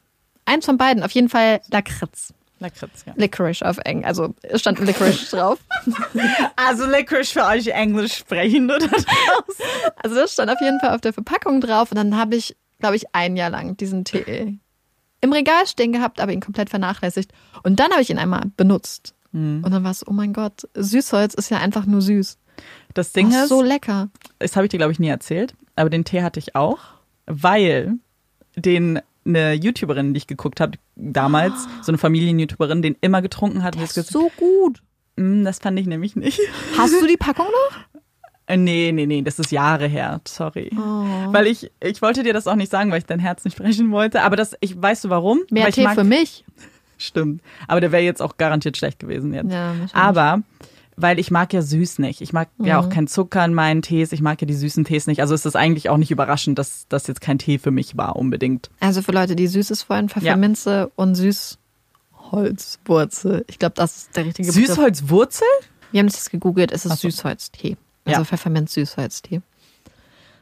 [0.46, 1.02] Eins von beiden.
[1.02, 2.34] Auf jeden Fall Lakritz.
[2.64, 3.12] Lakritz, ja.
[3.16, 4.06] Licorice auf Englisch.
[4.06, 5.58] Also es stand Licorice drauf.
[6.56, 8.86] Also Licorice für euch Englisch sprechen oder
[10.02, 11.90] Also das stand auf jeden Fall auf der Verpackung drauf.
[11.90, 14.58] Und dann habe ich, glaube ich, ein Jahr lang diesen Tee
[15.20, 17.32] im Regal stehen gehabt, aber ihn komplett vernachlässigt.
[17.62, 19.14] Und dann habe ich ihn einmal benutzt.
[19.32, 19.62] Mhm.
[19.64, 22.38] Und dann war es, oh mein Gott, Süßholz ist ja einfach nur süß.
[22.92, 23.48] Das Ding oh, ist.
[23.48, 24.08] so lecker.
[24.38, 25.54] Das habe ich dir, glaube ich, nie erzählt.
[25.76, 26.78] Aber den Tee hatte ich auch,
[27.26, 27.94] weil
[28.54, 33.74] den eine YouTuberin, die ich geguckt habe, damals, so eine Familien-YouTuberin, den immer getrunken hat.
[33.74, 34.82] Der ist so gut.
[35.16, 36.40] Mm, das fand ich nämlich nicht.
[36.78, 38.00] Hast du die Packung noch?
[38.46, 40.70] Äh, nee, nee, nee, das ist Jahre her, sorry.
[40.76, 41.32] Oh.
[41.32, 43.90] Weil ich, ich wollte dir das auch nicht sagen, weil ich dein Herz nicht brechen
[43.90, 44.22] wollte.
[44.22, 45.40] Aber das, ich weißt du warum?
[45.50, 46.44] Mehr Tee mag, für mich.
[46.98, 47.42] Stimmt.
[47.68, 49.50] Aber der wäre jetzt auch garantiert schlecht gewesen jetzt.
[49.50, 50.42] Ja, Aber
[50.96, 52.20] weil ich mag ja süß nicht.
[52.20, 52.66] Ich mag mhm.
[52.66, 52.90] ja auch mhm.
[52.90, 54.12] keinen Zucker in meinen Tees.
[54.12, 55.20] Ich mag ja die süßen Tees nicht.
[55.20, 58.16] Also ist es eigentlich auch nicht überraschend, dass das jetzt kein Tee für mich war
[58.16, 58.70] unbedingt.
[58.80, 60.88] Also für Leute, die Süßes wollen, Pfefferminze ja.
[60.96, 63.44] und Süßholzwurzel.
[63.48, 64.66] Ich glaube, das ist der richtige Begriff.
[64.66, 65.46] Süßholzwurzel?
[65.92, 66.72] Wir haben es jetzt gegoogelt.
[66.72, 67.08] Es ist so.
[67.08, 67.76] Süßholztee.
[68.04, 68.24] Also ja.
[68.24, 69.42] Pfefferminz-Süßholztee.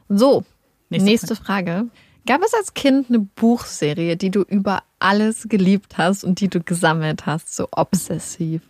[0.09, 0.43] So,
[0.89, 1.71] nächste, nächste Frage.
[1.71, 1.89] Frage.
[2.25, 6.61] Gab es als Kind eine Buchserie, die du über alles geliebt hast und die du
[6.61, 8.61] gesammelt hast, so obsessiv?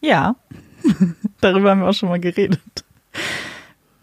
[0.00, 0.36] Ja.
[1.40, 2.60] Darüber haben wir auch schon mal geredet.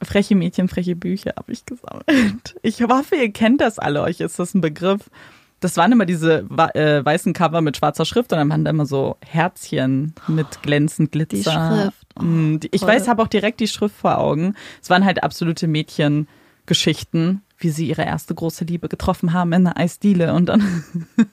[0.01, 2.55] Freche Mädchen, freche Bücher habe ich gesammelt.
[2.61, 4.01] Ich hoffe, ihr kennt das alle.
[4.01, 5.09] Euch ist das ein Begriff.
[5.61, 8.85] Das waren immer diese äh, weißen Cover mit schwarzer Schrift und dann waren da immer
[8.85, 11.35] so Herzchen mit glänzend Glitzer.
[11.35, 12.07] Die Schrift.
[12.19, 12.89] Oh, mm, ich toll.
[12.89, 14.55] weiß, habe auch direkt die Schrift vor Augen.
[14.81, 19.77] Es waren halt absolute Mädchengeschichten, wie sie ihre erste große Liebe getroffen haben in einer
[19.77, 20.83] Eisdiele und dann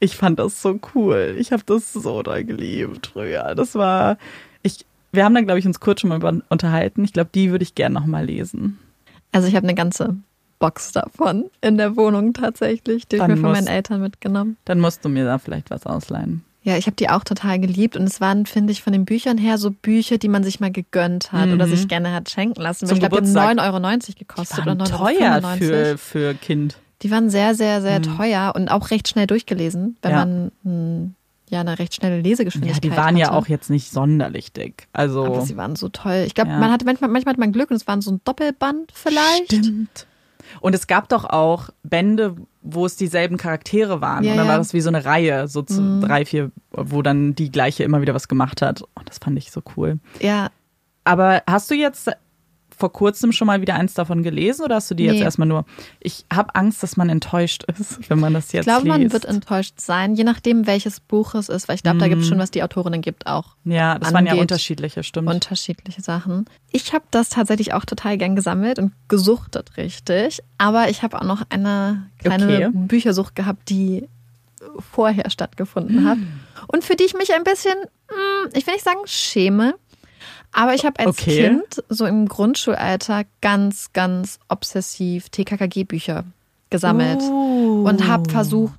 [0.00, 1.36] Ich fand das so cool.
[1.38, 3.54] Ich habe das so doll geliebt früher.
[3.56, 4.16] Das war,
[5.12, 7.04] wir haben da, glaube ich, uns kurz schon mal über, unterhalten.
[7.04, 8.78] Ich glaube, die würde ich gerne nochmal lesen.
[9.32, 10.16] Also ich habe eine ganze
[10.58, 14.56] Box davon in der Wohnung tatsächlich, die Dann ich mir von musst- meinen Eltern mitgenommen.
[14.64, 16.44] Dann musst du mir da vielleicht was ausleihen.
[16.64, 19.38] Ja, ich habe die auch total geliebt und es waren, finde ich, von den Büchern
[19.38, 21.70] her so Bücher, die man sich mal gegönnt hat oder Mhm.
[21.70, 22.86] sich gerne hat schenken lassen.
[22.86, 25.56] Zum ich glaube, die haben 9,90 Euro gekostet Waren oder 9,95 teuer Euro.
[25.56, 26.78] für, für Kind.
[27.02, 28.16] Die waren sehr, sehr, sehr Mhm.
[28.16, 30.26] teuer und auch recht schnell durchgelesen, wenn Ja.
[30.26, 31.10] man mh,
[31.50, 33.36] ja eine recht schnelle Ja, Lesegeschwindigkeit die waren ja hatte.
[33.36, 34.88] auch jetzt nicht sonderlich dick.
[34.92, 36.24] Also Aber sie waren so toll.
[36.26, 36.58] Ich glaube, Ja.
[36.58, 39.46] man hatte manchmal, manchmal hat man Glück und es waren so ein Doppelband vielleicht.
[39.52, 40.06] Stimmt.
[40.60, 44.24] Und es gab doch auch Bände, wo es dieselben Charaktere waren.
[44.24, 44.52] Ja, und dann ja.
[44.52, 46.00] war das wie so eine Reihe, so zu Mhm.
[46.00, 48.82] drei, vier, wo dann die gleiche immer wieder was gemacht hat.
[48.94, 49.98] Und das fand ich so cool.
[50.20, 50.48] Ja,
[51.04, 52.10] Aber hast du jetzt
[52.78, 55.22] vor kurzem schon mal wieder eins davon gelesen oder hast du die jetzt Nee.
[55.22, 55.64] erstmal nur?
[56.00, 58.98] Ich habe Angst, dass man enttäuscht ist, wenn man das jetzt ich glaube, liest.
[58.98, 62.20] man wird enttäuscht sein, je nachdem, welches Buch es ist, weil ich glaube, da gibt
[62.22, 62.30] es Mhm.
[62.30, 64.42] schon, was die Autorinnen gibt, auch ja, das waren ja angeht.
[64.42, 65.28] unterschiedliche, stimmt.
[65.28, 66.46] unterschiedliche Sachen.
[66.70, 71.24] Ich habe das tatsächlich auch total gern gesammelt und gesuchtet richtig, aber ich habe auch
[71.24, 72.68] noch eine kleine Okay.
[72.72, 74.08] Büchersucht gehabt, die
[74.92, 76.18] vorher stattgefunden hat
[76.68, 77.74] und für die ich mich ein bisschen,
[78.08, 79.74] hm, ich will nicht sagen schäme,
[80.52, 81.48] aber ich habe als Okay.
[81.48, 86.24] Kind so im Grundschulalter ganz, ganz obsessiv TKKG-Bücher
[86.70, 87.84] gesammelt Oh.
[87.88, 88.78] und habe versucht,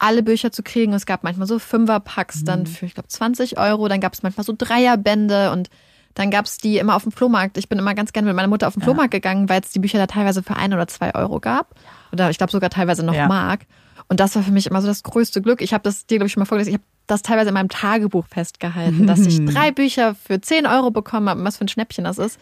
[0.00, 0.92] alle Bücher zu kriegen.
[0.92, 2.44] Es gab manchmal so Fünferpacks Mhm.
[2.46, 3.88] dann für, ich glaube, 20 Euro.
[3.88, 5.70] Dann gab es manchmal so Dreierbände und
[6.14, 7.58] dann gab es die immer auf dem Flohmarkt.
[7.58, 9.78] Ich bin immer ganz gerne mit meiner Mutter auf den Flohmarkt gegangen, weil es die
[9.78, 11.74] Bücher da teilweise für ein oder zwei Euro gab.
[12.12, 13.28] Oder ich glaube sogar teilweise noch Ja.
[13.28, 13.66] Mark.
[14.08, 15.60] Und das war für mich immer so das größte Glück.
[15.62, 16.70] Ich habe das dir, glaube ich, schon mal vorgelesen.
[16.74, 20.90] Ich habe das teilweise in meinem Tagebuch festgehalten, dass ich drei Bücher für 10 Euro
[20.90, 21.44] bekommen habe.
[21.44, 22.38] Was für ein Schnäppchen das ist.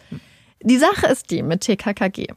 [0.61, 2.27] Die Sache ist die mit TKKG.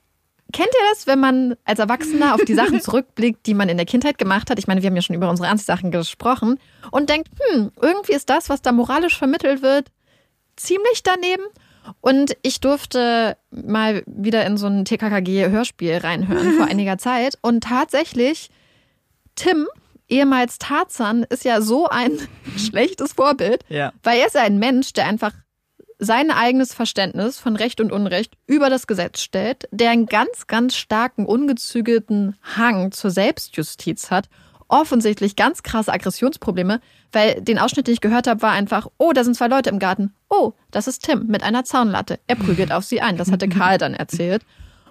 [0.52, 3.86] Kennt ihr das, wenn man als Erwachsener auf die Sachen zurückblickt, die man in der
[3.86, 4.58] Kindheit gemacht hat?
[4.58, 6.58] Ich meine, wir haben ja schon über unsere Anziehsachen gesprochen
[6.90, 9.90] und denkt, hm, irgendwie ist das, was da moralisch vermittelt wird,
[10.56, 11.44] ziemlich daneben.
[12.00, 17.38] Und ich durfte mal wieder in so ein TKKG-Hörspiel reinhören vor einiger Zeit.
[17.42, 18.50] Und tatsächlich,
[19.34, 19.66] Tim,
[20.10, 22.12] ehemals Tarzan, ist ja so ein
[22.56, 23.92] schlechtes Vorbild, Ja.
[24.02, 25.32] weil er ist ja ein Mensch, der einfach
[26.02, 30.74] sein eigenes Verständnis von Recht und Unrecht über das Gesetz stellt, der einen ganz, ganz
[30.74, 34.28] starken, ungezügelten Hang zur Selbstjustiz hat,
[34.68, 36.80] offensichtlich ganz krasse Aggressionsprobleme,
[37.12, 39.78] weil den Ausschnitt, den ich gehört habe, war einfach, oh, da sind zwei Leute im
[39.78, 40.14] Garten.
[40.30, 42.18] Oh, das ist Tim mit einer Zaunlatte.
[42.28, 43.16] Er prügelt auf sie ein.
[43.18, 44.42] Das hatte Karl dann erzählt.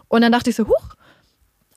[0.10, 0.96] Und dann dachte ich so, huch.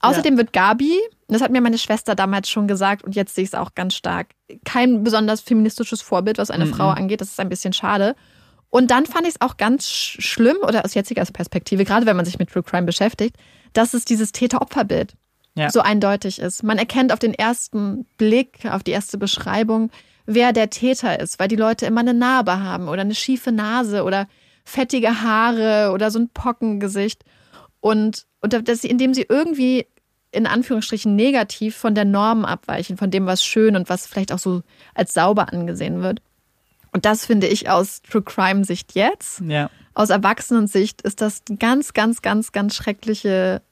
[0.01, 0.99] Außerdem wird Gabi,
[1.33, 3.95] das hat mir meine Schwester damals schon gesagt und jetzt sehe ich es auch ganz
[3.95, 4.29] stark,
[4.65, 7.21] kein besonders feministisches Vorbild, was eine Frau angeht.
[7.21, 8.15] Das ist ein bisschen schade.
[8.71, 12.17] Und dann fand ich es auch ganz sch- schlimm, oder aus jetziger Perspektive, gerade wenn
[12.17, 13.37] man sich mit True Crime beschäftigt,
[13.75, 15.15] dass es dieses Täter-Opfer-Bild
[15.55, 15.69] Ja.
[15.71, 16.63] so eindeutig ist.
[16.63, 19.91] Man erkennt auf den ersten Blick, auf die erste Beschreibung,
[20.25, 24.05] wer der Täter ist, weil die Leute immer eine Narbe haben oder eine schiefe Nase
[24.05, 24.27] oder
[24.65, 27.25] fettige Haare oder so ein Pockengesicht.
[27.81, 29.87] Und, und dass sie, indem sie irgendwie
[30.33, 34.39] in Anführungsstrichen negativ von der Norm abweichen, von dem, was schön und was vielleicht auch
[34.39, 34.63] so
[34.95, 36.21] als sauber angesehen wird.
[36.93, 39.41] Und das finde ich aus True Crime Sicht jetzt.
[39.47, 39.71] Ja.
[39.95, 43.63] Aus Erwachsenensicht ist das ganz, ganz, ganz, ganz schreckliche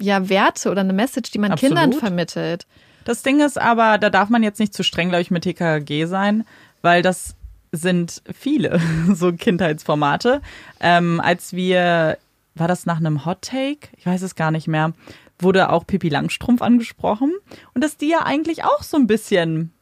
[0.00, 1.76] ja, Werte oder eine Message, die man Absolut.
[1.76, 2.66] Kindern vermittelt.
[3.04, 6.06] Das Ding ist aber, da darf man jetzt nicht zu streng, glaube ich, mit TKG
[6.06, 6.44] sein,
[6.82, 7.34] weil das
[7.70, 8.80] sind viele
[9.14, 10.40] so Kindheitsformate.
[10.80, 12.18] Ähm, als wir,
[12.54, 13.88] war das nach einem Hot Take?
[13.96, 14.92] Ich weiß es gar nicht mehr,
[15.38, 17.32] wurde auch Pippi Langstrumpf angesprochen
[17.74, 19.72] und dass die ja eigentlich auch so ein bisschen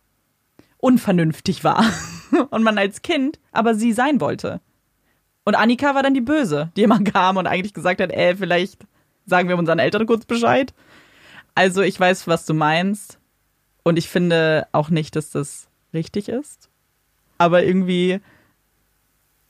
[0.78, 1.84] unvernünftig war
[2.50, 4.60] und man als Kind aber sie sein wollte.
[5.44, 8.86] Und Annika war dann die Böse, die immer kam und eigentlich gesagt hat, ey, vielleicht
[9.26, 10.72] sagen wir unseren Eltern kurz Bescheid.
[11.54, 13.18] Also ich weiß, was du meinst.
[13.82, 16.70] Und ich finde auch nicht, dass das richtig ist.
[17.38, 18.20] Aber irgendwie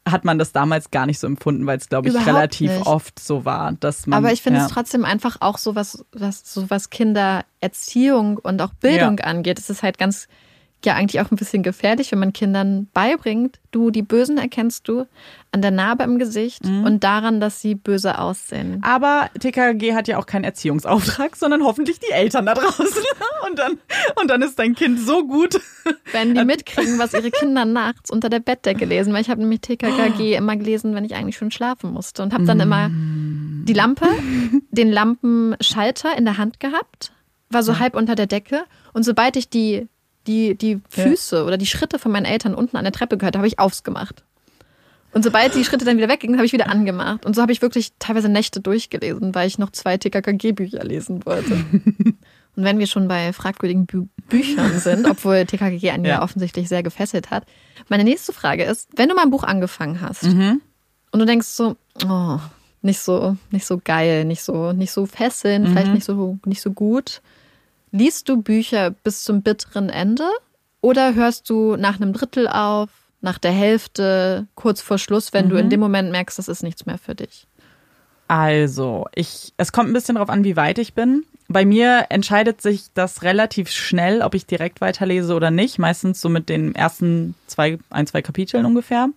[0.09, 2.87] hat man das damals gar nicht so empfunden, weil es, glaube ich, Überhaupt relativ nicht.
[2.87, 4.19] oft so war, dass man.
[4.19, 4.67] Aber ich finde ja.
[4.67, 9.59] es trotzdem einfach auch so was, was, so was Kindererziehung und auch Bildung angeht.
[9.59, 10.27] Es ist halt ganz,
[10.87, 15.07] ja, eigentlich auch ein bisschen gefährlich, wenn man Kindern beibringt, du, die Bösen erkennst du
[15.53, 16.85] an der Narbe im Gesicht Mhm.
[16.85, 18.83] und daran, dass sie böse aussehen.
[18.83, 22.87] Aber TKG hat ja auch keinen Erziehungsauftrag, sondern hoffentlich die Eltern da draußen.
[23.49, 23.73] Und dann,
[24.21, 25.61] und dann ist dein Kind so gut.
[26.13, 29.61] Wenn die mitkriegen, was ihre Kinder nachts unter der Bettdecke lesen, weil ich habe nämlich
[29.61, 34.07] TKKG immer gelesen, wenn ich eigentlich schon schlafen musste und habe dann immer die Lampe,
[34.71, 37.13] den Lampenschalter in der Hand gehabt,
[37.51, 38.63] war so halb unter der Decke
[38.93, 39.89] und sobald ich die
[40.27, 41.03] die die Ja.
[41.05, 44.25] Füße oder die Schritte von meinen Eltern unten an der Treppe gehört, habe ich aufgemacht.
[45.13, 47.27] Und sobald die Schritte dann wieder weggingen, habe ich wieder angemacht.
[47.27, 51.53] Und so habe ich wirklich teilweise Nächte durchgelesen, weil ich noch zwei TKKG-Bücher lesen wollte.
[52.55, 56.13] Und wenn wir schon bei fragwürdigen Bü Büchern sind, obwohl TKKG einen ja.
[56.17, 56.23] Ja.
[56.23, 57.45] offensichtlich sehr gefesselt hat,
[57.89, 60.61] meine nächste Frage ist, wenn du mal ein Buch angefangen hast Mhm.
[61.11, 62.39] und du denkst so, oh,
[62.83, 65.95] nicht so, nicht so geil, nicht so, nicht so fesselnd, vielleicht Mhm.
[65.95, 67.21] nicht so, nicht so gut,
[67.93, 70.25] liest du Bücher bis zum bitteren Ende
[70.81, 72.91] oder hörst du nach einem Drittel auf,
[73.21, 75.61] nach der Hälfte, kurz vor Schluss, wenn du Mhm.
[75.61, 77.47] in dem Moment merkst, das ist nichts mehr für dich?
[78.29, 81.25] Also, ich, es kommt ein bisschen darauf an, wie weit ich bin.
[81.49, 85.79] Bei mir entscheidet sich das relativ schnell, ob ich direkt weiterlese oder nicht.
[85.79, 89.09] Meistens so mit den ersten zwei, ein, zwei Kapiteln ungefähr.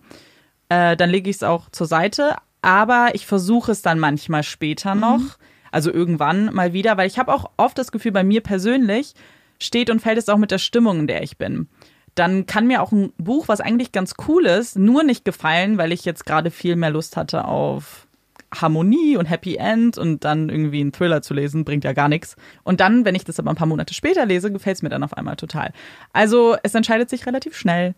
[0.68, 2.36] Äh, dann lege ich es auch zur Seite.
[2.60, 5.38] Aber ich versuche es dann manchmal später noch.
[5.72, 9.14] Also irgendwann mal wieder, weil ich habe auch oft das Gefühl, bei mir persönlich
[9.60, 11.68] steht und fällt es auch mit der Stimmung, in der ich bin.
[12.14, 15.92] Dann kann mir auch ein Buch, was eigentlich ganz cool ist, nur nicht gefallen, weil
[15.92, 18.06] ich jetzt gerade viel mehr Lust hatte auf
[18.54, 22.36] Harmonie und Happy End und dann irgendwie einen Thriller zu lesen, bringt ja gar nichts.
[22.62, 25.02] Und dann, wenn ich das aber ein paar Monate später lese, gefällt es mir dann
[25.02, 25.72] auf einmal total.
[26.12, 27.94] Also es entscheidet sich relativ schnell,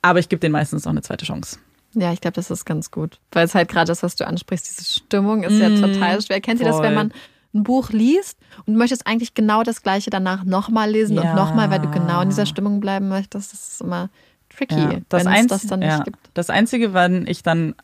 [0.00, 1.58] aber ich gebe den meistens noch eine zweite Chance.
[1.94, 3.18] Ja, ich glaube, das ist ganz gut.
[3.32, 6.40] Weil es halt gerade das, was du ansprichst, diese Stimmung ist ja Mm, total schwer.
[6.40, 6.86] Kennt ihr das, voll.
[6.86, 7.12] wenn man
[7.54, 11.34] ein Buch liest und du möchtest eigentlich genau das gleiche danach nochmal lesen und Ja.
[11.34, 13.52] nochmal, weil du genau in dieser Stimmung bleiben möchtest?
[13.52, 14.08] Das ist immer
[14.56, 16.16] tricky, Ja, das, wenn es das dann nicht ja, gibt.
[16.34, 17.74] das Einzige, wann ich dann,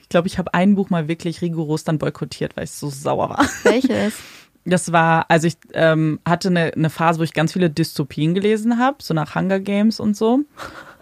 [0.00, 3.30] ich glaube, ich habe ein Buch mal wirklich rigoros dann boykottiert, weil ich so sauer
[3.30, 3.46] war.
[3.64, 4.14] Welches?
[4.68, 8.80] Das war, also ich ähm, hatte eine, eine Phase, wo ich ganz viele Dystopien gelesen
[8.80, 10.40] habe, so nach Hunger Games und so.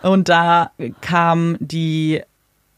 [0.02, 2.20] Und da kam die,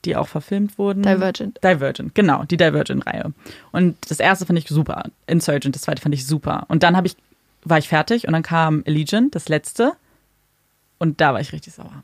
[0.06, 1.02] die auch verfilmt wurden.
[1.02, 1.58] Divergent.
[1.62, 3.32] Divergent, genau, die Divergent-Reihe.
[3.72, 6.64] Und das erste fand ich super, Insurgent, das zweite fand ich super.
[6.68, 7.16] Und dann ich,
[7.64, 9.92] war ich fertig und dann kam Allegiant, das letzte.
[10.98, 12.02] Und da war ich richtig sauer.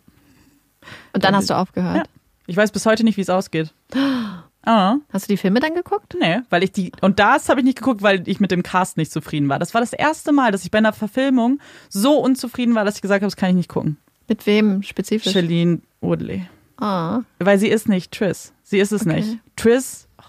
[1.12, 1.96] Und dann hast du aufgehört.
[1.96, 2.02] Ja.
[2.46, 3.72] Ich weiß bis heute nicht, wie es ausgeht.
[4.64, 6.14] Ah, Hast du die Filme dann geguckt?
[6.20, 8.96] nee, weil ich die, und das habe ich nicht geguckt, weil ich mit dem Cast
[8.96, 9.58] nicht zufrieden war.
[9.58, 13.02] Das war das erste Mal, dass ich bei einer Verfilmung so unzufrieden war, dass ich
[13.02, 13.96] gesagt habe, das kann ich nicht gucken.
[14.28, 15.32] Mit wem spezifisch?
[15.32, 16.46] Shailene Woodley.
[16.82, 18.52] Ah, Weil sie ist nicht Triss.
[18.64, 19.16] Sie ist es Okay.
[19.20, 19.38] nicht.
[19.56, 20.22] Triss, oh,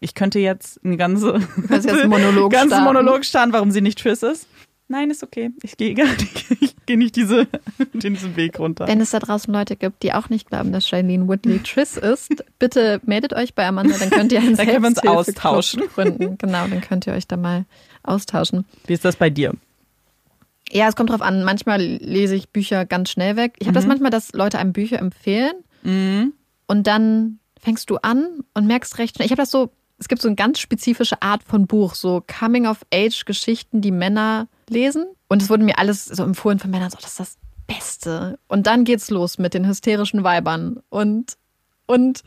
[0.00, 2.84] ich könnte jetzt eine ganze, du kannst jetzt einen Monolog ganzen starten.
[2.84, 4.46] Monolog starten, warum sie nicht Triss ist.
[4.88, 5.50] Nein, ist okay.
[5.62, 7.46] Ich gehe gar nicht, ich gehe nicht diese,
[7.92, 8.88] diesen Weg runter.
[8.88, 12.30] Wenn es da draußen Leute gibt, die auch nicht glauben, dass Shailene Woodley Triss ist,
[12.58, 15.82] bitte meldet euch bei Amanda, dann könnt ihr einen Dann können wir uns austauschen.
[15.94, 16.38] gründen.
[16.38, 17.66] Genau, dann könnt ihr euch da mal
[18.02, 18.64] austauschen.
[18.86, 19.52] Wie ist das bei dir?
[20.72, 21.44] Ja, es kommt drauf an.
[21.44, 23.54] Manchmal lese ich Bücher ganz schnell weg.
[23.58, 25.52] Ich habe das manchmal, dass Leute einem Bücher empfehlen
[25.82, 26.32] Mhm.
[26.66, 29.26] und dann fängst du an und merkst recht schnell.
[29.26, 33.80] Ich habe das so, es gibt so eine ganz spezifische Art von Buch, so Coming-of-Age-Geschichten,
[33.82, 35.04] die Männer lesen.
[35.28, 38.38] Und es wurde mir alles so empfohlen von Männern, so, das ist das Beste.
[38.48, 41.36] Und dann geht's los mit den hysterischen Weibern und,
[41.86, 42.22] und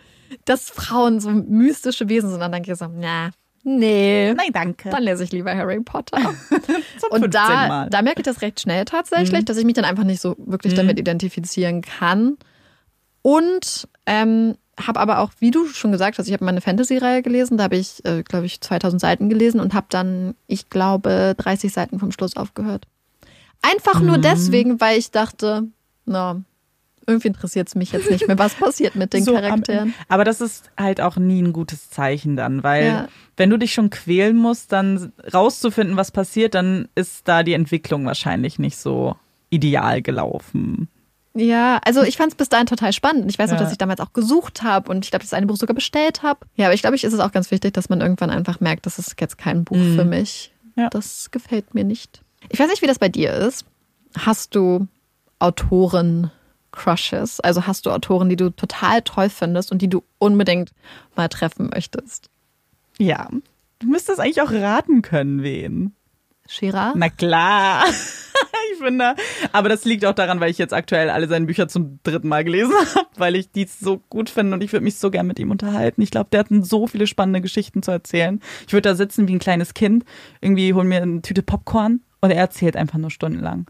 [0.45, 2.35] dass Frauen so mystische Wesen sind.
[2.35, 3.31] Und dann denke ich so, na,
[3.63, 4.33] nee.
[4.33, 4.89] Nein, danke.
[4.89, 6.17] Dann lese ich lieber Harry Potter.
[7.09, 7.89] Und 15 da, Mal.
[7.89, 10.73] da merke ich das recht schnell tatsächlich, dass ich mich dann einfach nicht so wirklich
[10.73, 12.37] damit identifizieren kann.
[13.23, 17.57] Und ähm, habe aber auch, wie du schon gesagt hast, ich habe meine Fantasy-Reihe gelesen,
[17.57, 21.73] da habe ich, äh, glaube ich, 2000 Seiten gelesen und habe dann, ich glaube, 30
[21.73, 22.85] Seiten vom Schluss aufgehört.
[23.61, 25.67] Einfach nur deswegen, weil ich dachte,
[26.05, 26.41] na,
[27.05, 29.93] irgendwie interessiert es mich jetzt nicht mehr, was passiert mit den So Charakteren.
[30.09, 33.07] Aber das ist halt auch nie ein gutes Zeichen dann, weil Ja.
[33.37, 38.05] wenn du dich schon quälen musst, dann rauszufinden, was passiert, dann ist da die Entwicklung
[38.05, 39.15] wahrscheinlich nicht so
[39.49, 40.87] ideal gelaufen.
[41.35, 43.29] Ja, also ich fand es bis dahin total spannend.
[43.29, 43.63] Ich weiß noch, Ja.
[43.63, 46.45] dass ich damals auch gesucht habe und ich glaube, das eine Buch sogar bestellt habe.
[46.55, 48.85] Ja, aber ich glaube, ich ist es auch ganz wichtig, dass man irgendwann einfach merkt,
[48.85, 49.95] das ist jetzt kein Buch Mhm.
[49.95, 50.53] für mich.
[50.75, 50.89] Ja.
[50.89, 52.21] Das gefällt mir nicht.
[52.49, 53.65] Ich weiß nicht, wie das bei dir ist.
[54.17, 54.87] Hast du
[55.39, 57.39] Autoren-Crushes?
[57.39, 60.71] Also hast du Autoren, die du total toll findest und die du unbedingt
[61.15, 62.29] mal treffen möchtest?
[62.97, 63.29] Ja.
[63.79, 65.93] Du müsstest eigentlich auch raten können, wen.
[66.53, 66.93] Shira?
[66.95, 67.83] Na klar.
[68.73, 69.15] ich finde,
[69.51, 72.43] aber das liegt auch daran, weil ich jetzt aktuell alle seine Bücher zum dritten Mal
[72.43, 75.39] gelesen habe, weil ich die so gut finde und ich würde mich so gern mit
[75.39, 76.01] ihm unterhalten.
[76.01, 78.39] Ich glaube, der hat so viele spannende Geschichten zu erzählen.
[78.67, 80.05] Ich würde da sitzen wie ein kleines Kind,
[80.41, 83.67] irgendwie holen mir eine Tüte Popcorn und er erzählt einfach nur stundenlang.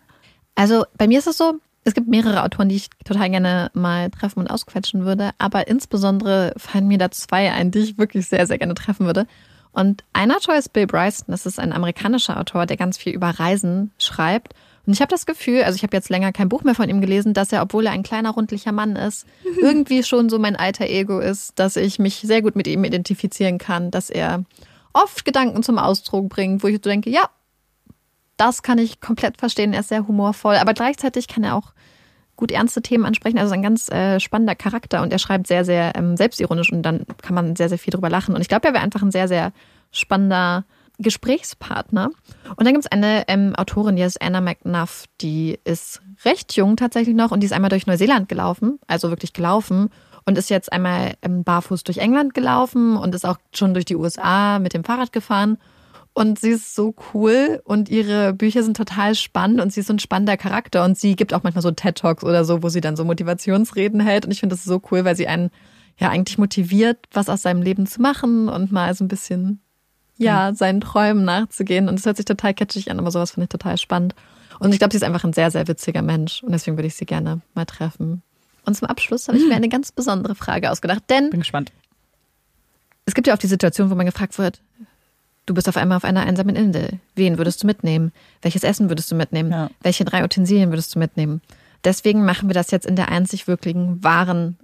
[0.55, 1.55] Also bei mir ist es so,
[1.85, 6.53] es gibt mehrere Autoren, die ich total gerne mal treffen und ausquetschen würde, aber insbesondere
[6.57, 9.27] fallen mir da zwei ein, die ich wirklich sehr, sehr gerne treffen würde.
[9.73, 13.91] Und einer ist Bill Bryson, das ist ein amerikanischer Autor, der ganz viel über Reisen
[13.97, 14.53] schreibt.
[14.85, 17.01] Und ich habe das Gefühl, also ich habe jetzt länger kein Buch mehr von ihm
[17.01, 19.25] gelesen, dass er, obwohl er ein kleiner, rundlicher Mann ist,
[19.61, 23.57] irgendwie schon so mein alter Ego ist, dass ich mich sehr gut mit ihm identifizieren
[23.57, 24.43] kann, dass er
[24.93, 27.29] oft Gedanken zum Ausdruck bringt, wo ich so denke, ja,
[28.37, 29.73] das kann ich komplett verstehen.
[29.73, 31.73] Er ist sehr humorvoll, aber gleichzeitig kann er auch
[32.43, 33.37] gut ernste Themen ansprechen.
[33.37, 37.05] Also ein ganz äh, spannender Charakter und er schreibt sehr, sehr ähm, selbstironisch und dann
[37.21, 38.35] kann man sehr, sehr viel drüber lachen.
[38.35, 39.53] Und ich glaube, er wäre einfach ein sehr, sehr
[39.91, 40.65] spannender
[40.99, 42.09] Gesprächspartner.
[42.57, 46.75] Und dann gibt es eine ähm, Autorin, die ist Anna McNuff, die ist recht jung
[46.75, 49.89] tatsächlich noch und die ist einmal durch Neuseeland gelaufen, also wirklich gelaufen
[50.25, 53.95] und ist jetzt einmal ähm, barfuß durch England gelaufen und ist auch schon durch die
[53.95, 55.57] USA mit dem Fahrrad gefahren.
[56.13, 59.93] Und sie ist so cool und ihre Bücher sind total spannend und sie ist so
[59.93, 62.95] ein spannender Charakter und sie gibt auch manchmal so TED-Talks oder so, wo sie dann
[62.95, 65.49] so Motivationsreden hält und ich finde das so cool, weil sie einen
[65.97, 69.59] ja eigentlich motiviert, was aus seinem Leben zu machen und mal so ein bisschen
[70.17, 71.89] ja, seinen Träumen nachzugehen.
[71.89, 74.15] Und es hört sich total catchig an, aber sowas finde ich total spannend.
[74.59, 76.43] Und ich glaube, sie ist einfach ein sehr, sehr witziger Mensch.
[76.43, 78.21] Und deswegen würde ich sie gerne mal treffen.
[78.65, 79.55] Und zum Abschluss habe ich mir mhm.
[79.57, 81.03] eine ganz besondere Frage ausgedacht.
[81.09, 81.29] Denn.
[81.29, 81.71] Bin gespannt.
[83.05, 84.61] Es gibt ja auch die Situation, wo man gefragt wird,
[85.45, 86.99] du bist auf einmal auf einer einsamen Insel.
[87.15, 88.11] Wen würdest du mitnehmen?
[88.41, 89.51] Welches Essen würdest du mitnehmen?
[89.51, 89.69] Ja.
[89.81, 91.41] Welche drei Utensilien würdest du mitnehmen?
[91.83, 94.57] Deswegen machen wir das jetzt in der einzig wirklichen wahren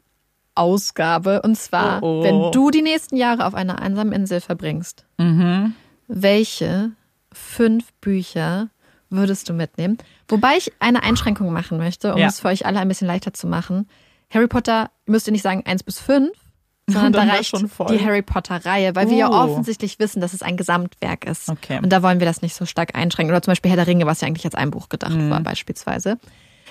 [0.55, 1.41] Ausgabe.
[1.41, 2.23] Und zwar, oh, oh.
[2.23, 5.73] wenn du die nächsten Jahre auf einer einsamen Insel verbringst, mhm.
[6.07, 6.91] welche
[7.31, 8.69] fünf Bücher
[9.09, 9.97] würdest du mitnehmen?
[10.27, 12.27] Wobei ich eine Einschränkung machen möchte, um ja.
[12.27, 13.87] es für euch alle ein bisschen leichter zu machen.
[14.29, 16.31] Harry Potter müsst ihr nicht sagen eins bis fünf,
[16.91, 17.53] sondern da reicht
[17.89, 19.09] die Harry Potter-Reihe, weil uh.
[19.09, 19.33] wir ja oh.
[19.33, 21.49] offensichtlich wissen, dass es ein Gesamtwerk ist.
[21.49, 21.79] Okay.
[21.81, 23.31] Und da wollen wir das nicht so stark einschränken.
[23.33, 25.29] Oder zum Beispiel Herr der Ringe, was ja eigentlich als ein Buch gedacht mhm.
[25.29, 26.17] war, beispielsweise.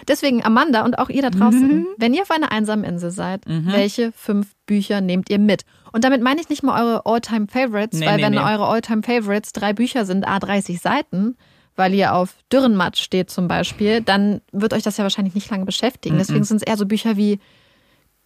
[0.07, 1.87] Deswegen, Amanda und auch ihr da draußen, mhm.
[1.97, 3.73] wenn ihr auf einer einsamen Insel seid, mhm.
[3.73, 5.65] welche fünf Bücher nehmt ihr mit?
[5.93, 8.39] Und damit meine ich nicht mal eure All-Time-Favorites, nee, weil nee, wenn nee.
[8.39, 11.37] eure All-Time-Favorites drei Bücher sind, a 30 Seiten,
[11.75, 15.65] weil ihr auf Dürrenmatsch steht zum Beispiel, dann wird euch das ja wahrscheinlich nicht lange
[15.65, 16.17] beschäftigen.
[16.17, 16.19] Mhm.
[16.19, 17.39] Deswegen sind es eher so Bücher wie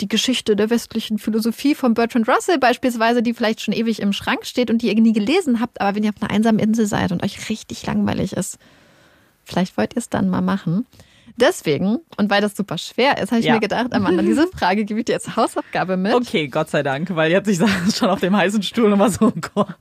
[0.03, 4.45] die Geschichte der westlichen Philosophie von Bertrand Russell beispielsweise, die vielleicht schon ewig im Schrank
[4.45, 7.13] steht und die ihr nie gelesen habt, aber wenn ihr auf einer einsamen Insel seid
[7.13, 8.59] und euch richtig langweilig ist,
[9.45, 10.87] vielleicht wollt ihr es dann mal machen.
[11.37, 13.55] Deswegen, und weil das super schwer ist, habe ich ja.
[13.55, 16.15] mir gedacht, Amanda, diese Frage gebe ich dir als Hausaufgabe mit.
[16.15, 19.11] Okay, Gott sei Dank, weil jetzt ich saß schon auf dem heißen Stuhl und war
[19.11, 19.77] so, oh Gott.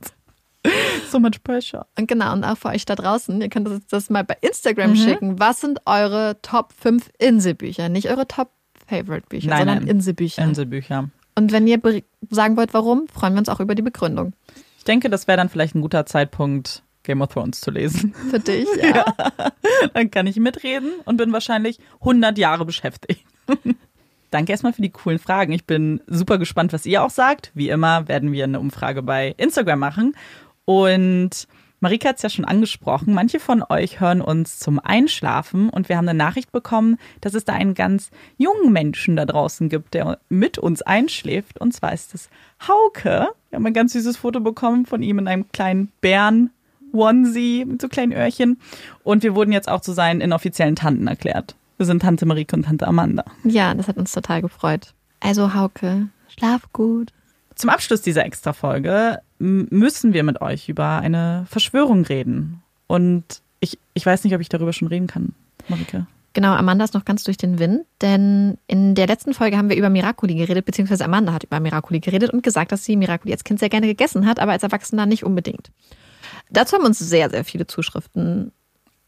[1.10, 1.86] So much pressure.
[1.98, 4.92] Und genau, und auch für euch da draußen, ihr könnt das, das mal bei Instagram
[4.92, 4.96] mhm.
[4.96, 5.38] schicken.
[5.38, 7.90] Was sind eure Top 5 Inselbücher?
[7.90, 8.50] Nicht eure Top
[8.92, 9.88] Favorite Bücher, nein, sondern nein.
[9.88, 10.44] Inselbücher.
[10.44, 11.08] Inselbücher.
[11.34, 11.80] Und wenn ihr
[12.28, 14.34] sagen wollt, warum, freuen wir uns auch über die Begründung.
[14.76, 18.12] Ich denke, das wäre dann vielleicht ein guter Zeitpunkt, Game of Thrones zu lesen.
[18.30, 18.88] Für dich, ja.
[18.88, 19.52] ja.
[19.94, 23.24] Dann kann ich mitreden und bin wahrscheinlich 100 Jahre beschäftigt.
[24.30, 25.52] Danke erstmal für die coolen Fragen.
[25.52, 27.50] Ich bin super gespannt, was ihr auch sagt.
[27.52, 30.16] Wie immer werden wir eine Umfrage bei Instagram machen.
[30.64, 31.46] Und
[31.82, 33.12] Marika hat es ja schon angesprochen.
[33.12, 37.44] Manche von euch hören uns zum Einschlafen und wir haben eine Nachricht bekommen, dass es
[37.44, 41.60] da einen ganz jungen Menschen da draußen gibt, der mit uns einschläft.
[41.60, 42.30] Und zwar ist es
[42.68, 43.30] Hauke.
[43.50, 46.50] Wir haben ein ganz süßes Foto bekommen von ihm in einem kleinen Bären
[46.92, 48.60] Onesie mit so kleinen Öhrchen.
[49.02, 51.56] Und wir wurden jetzt auch zu seinen inoffiziellen Tanten erklärt.
[51.78, 53.24] Wir sind Tante Marike und Tante Amanda.
[53.42, 54.94] Ja, das hat uns total gefreut.
[55.18, 57.12] Also Hauke, schlaf gut.
[57.62, 62.60] Zum Abschluss dieser Extra-Folge müssen wir mit euch über eine Verschwörung reden.
[62.88, 65.32] Und ich, ich weiß nicht, ob ich darüber schon reden kann,
[65.68, 66.08] Marike.
[66.32, 69.76] Genau, Amanda ist noch ganz durch den Wind, denn in der letzten Folge haben wir
[69.76, 73.44] über Miracoli geredet, beziehungsweise Amanda hat über Miracoli geredet und gesagt, dass sie Miracoli als
[73.44, 75.70] Kind sehr gerne gegessen hat, aber als Erwachsener nicht unbedingt.
[76.50, 78.50] Dazu haben uns sehr, sehr viele Zuschriften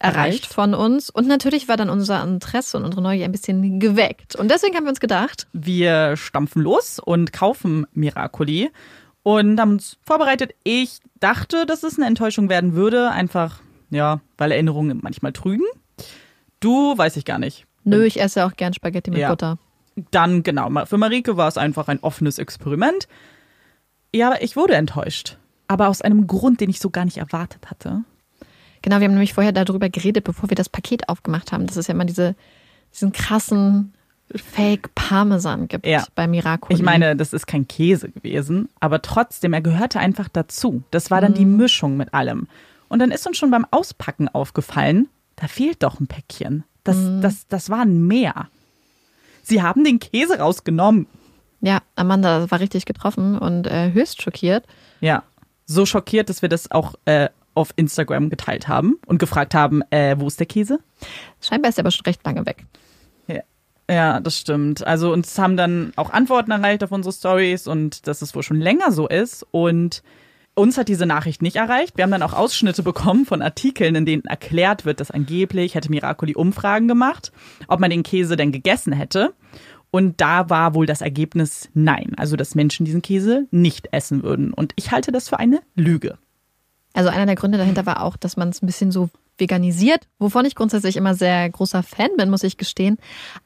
[0.04, 1.10] erreicht von uns.
[1.10, 4.36] Und natürlich war dann unser Interesse und unsere Neugier ein bisschen geweckt.
[4.36, 8.70] Und deswegen haben wir uns gedacht, wir stampfen los und kaufen Miracoli
[9.22, 10.54] und haben uns vorbereitet.
[10.64, 15.66] Ich dachte, dass es eine Enttäuschung werden würde, einfach, ja, weil Erinnerungen manchmal trügen.
[16.60, 17.66] Du weiß ich gar nicht.
[17.84, 19.28] Nö, ich esse auch gern Spaghetti mit ja.
[19.28, 19.58] Butter.
[20.10, 23.06] Dann, genau, für Marike war es einfach ein offenes Experiment.
[24.14, 25.36] Ja, aber ich wurde enttäuscht
[25.68, 28.04] aber aus einem Grund, den ich so gar nicht erwartet hatte.
[28.84, 31.66] Genau, wir haben nämlich vorher darüber geredet, bevor wir das Paket aufgemacht haben.
[31.66, 32.34] Das ist ja immer diese,
[32.92, 33.94] diesen krassen
[34.34, 36.04] Fake Parmesan gibt ja.
[36.14, 36.74] bei Miracoli.
[36.74, 40.82] Ich meine, das ist kein Käse gewesen, aber trotzdem, er gehörte einfach dazu.
[40.90, 41.36] Das war dann mhm.
[41.36, 42.46] die Mischung mit allem.
[42.88, 46.64] Und dann ist uns schon beim Auspacken aufgefallen, da fehlt doch ein Päckchen.
[46.84, 47.22] Das, mhm.
[47.22, 48.50] das, das war ein Meer.
[49.42, 51.06] Sie haben den Käse rausgenommen.
[51.62, 54.66] Ja, Amanda war richtig getroffen und äh, höchst schockiert.
[55.00, 55.22] Ja
[55.66, 60.16] so schockiert, dass wir das auch äh, auf Instagram geteilt haben und gefragt haben, äh,
[60.18, 60.78] wo ist der Käse?
[61.40, 62.66] Scheinbar ist er aber schon recht lange weg.
[63.26, 63.40] Ja.
[63.90, 64.86] ja, das stimmt.
[64.86, 68.60] Also uns haben dann auch Antworten erreicht auf unsere Stories und dass es wohl schon
[68.60, 70.02] länger so ist und
[70.54, 71.96] uns hat diese Nachricht nicht erreicht.
[71.96, 75.90] Wir haben dann auch Ausschnitte bekommen von Artikeln, in denen erklärt wird, dass angeblich hätte
[75.90, 77.32] Miracoli Umfragen gemacht,
[77.66, 79.34] ob man den Käse denn gegessen hätte.
[79.90, 84.52] Und da war wohl das Ergebnis nein, also dass Menschen diesen Käse nicht essen würden.
[84.52, 86.18] Und ich halte das für eine Lüge.
[86.94, 90.44] Also einer der Gründe dahinter war auch, dass man es ein bisschen so veganisiert, wovon
[90.44, 92.98] ich grundsätzlich immer sehr großer Fan bin, muss ich gestehen.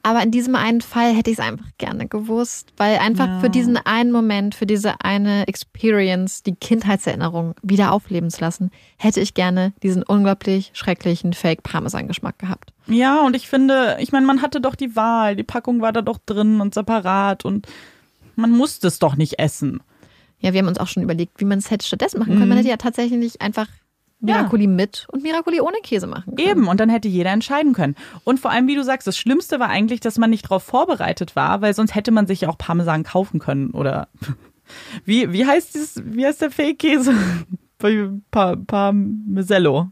[0.03, 3.39] Aber in diesem einen Fall hätte ich es einfach gerne gewusst, weil einfach Ja.
[3.39, 9.19] für diesen einen Moment, für diese eine Experience, die Kindheitserinnerung wieder aufleben zu lassen, hätte
[9.19, 12.71] ich gerne diesen unglaublich schrecklichen Fake-Parmesan-Geschmack gehabt.
[12.85, 15.35] Ja, und ich finde, ich meine, man hatte doch die Wahl.
[15.35, 17.67] Die Packung war da doch drin und separat und
[18.35, 19.81] man musste es doch nicht essen.
[20.39, 22.49] Ja, wir haben uns auch schon überlegt, wie man es hätte stattdessen machen können.
[22.49, 23.67] Man hätte ja tatsächlich einfach
[24.21, 26.47] Miracoli mit und Miracoli ohne Käse machen können.
[26.47, 27.95] Eben, und dann hätte jeder entscheiden können.
[28.23, 31.35] Und vor allem, wie du sagst, das Schlimmste war eigentlich, dass man nicht darauf vorbereitet
[31.35, 33.71] war, weil sonst hätte man sich ja auch Parmesan kaufen können.
[33.71, 34.09] Oder
[35.05, 37.13] wie, wie heißt dieses, wie heißt der Fake-Käse?
[38.31, 39.89] Pa Parmesello.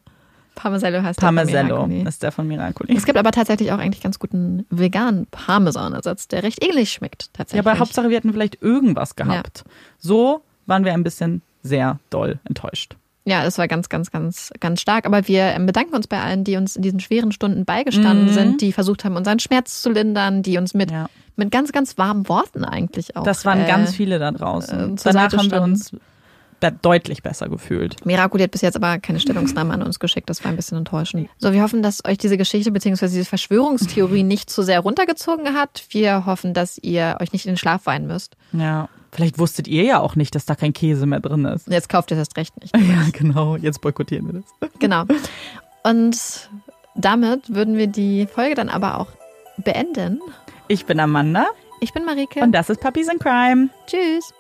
[0.58, 2.08] Parmesello heißt der Parmesello Miracoli.
[2.10, 2.96] ist der von Miracoli.
[2.98, 7.30] Es gibt aber tatsächlich auch eigentlich ganz guten veganen Parmesanersatz, der recht ähnlich schmeckt Ja,
[7.34, 7.66] tatsächlich.
[7.68, 9.64] aber Hauptsache, wir hätten vielleicht irgendwas gehabt.
[10.00, 12.96] So waren wir ein bisschen sehr doll enttäuscht.
[13.26, 15.06] Ja, das war ganz, ganz, ganz, ganz stark.
[15.06, 18.34] Aber wir ähm, bedanken uns bei allen, die uns in diesen schweren Stunden beigestanden Mhm.
[18.34, 21.08] sind, die versucht haben, unseren Schmerz zu lindern, die uns mit, Ja.
[21.36, 23.24] mit ganz, ganz warmen Worten eigentlich auch.
[23.24, 24.94] Das waren äh, ganz viele da draußen.
[24.94, 25.92] äh, Danach haben wir uns
[26.82, 28.06] deutlich besser gefühlt.
[28.06, 30.30] Miracoli hat bis jetzt aber keine Stellungnahme an uns geschickt.
[30.30, 31.30] Das war ein bisschen enttäuschend.
[31.38, 33.08] So, wir hoffen, dass euch diese Geschichte bzw.
[33.08, 35.84] diese Verschwörungstheorie nicht zu sehr runtergezogen hat.
[35.92, 38.36] Wir hoffen, dass ihr euch nicht in den Schlaf weinen müsst.
[38.54, 38.90] Ja.
[39.12, 41.68] Vielleicht wusstet ihr ja auch nicht, dass da kein Käse mehr drin ist.
[41.70, 42.76] Jetzt kauft ihr das recht nicht.
[42.78, 43.56] Ja, genau.
[43.56, 44.72] Jetzt boykottieren wir das.
[44.80, 45.06] Genau.
[45.84, 46.50] Und
[46.96, 49.08] damit würden wir die Folge dann aber auch
[49.58, 50.20] beenden.
[50.68, 51.46] Ich bin Amanda
[51.80, 52.42] Ich bin Marike.
[52.42, 53.70] und das ist Puppies in Crime.
[53.88, 54.34] Tschüss.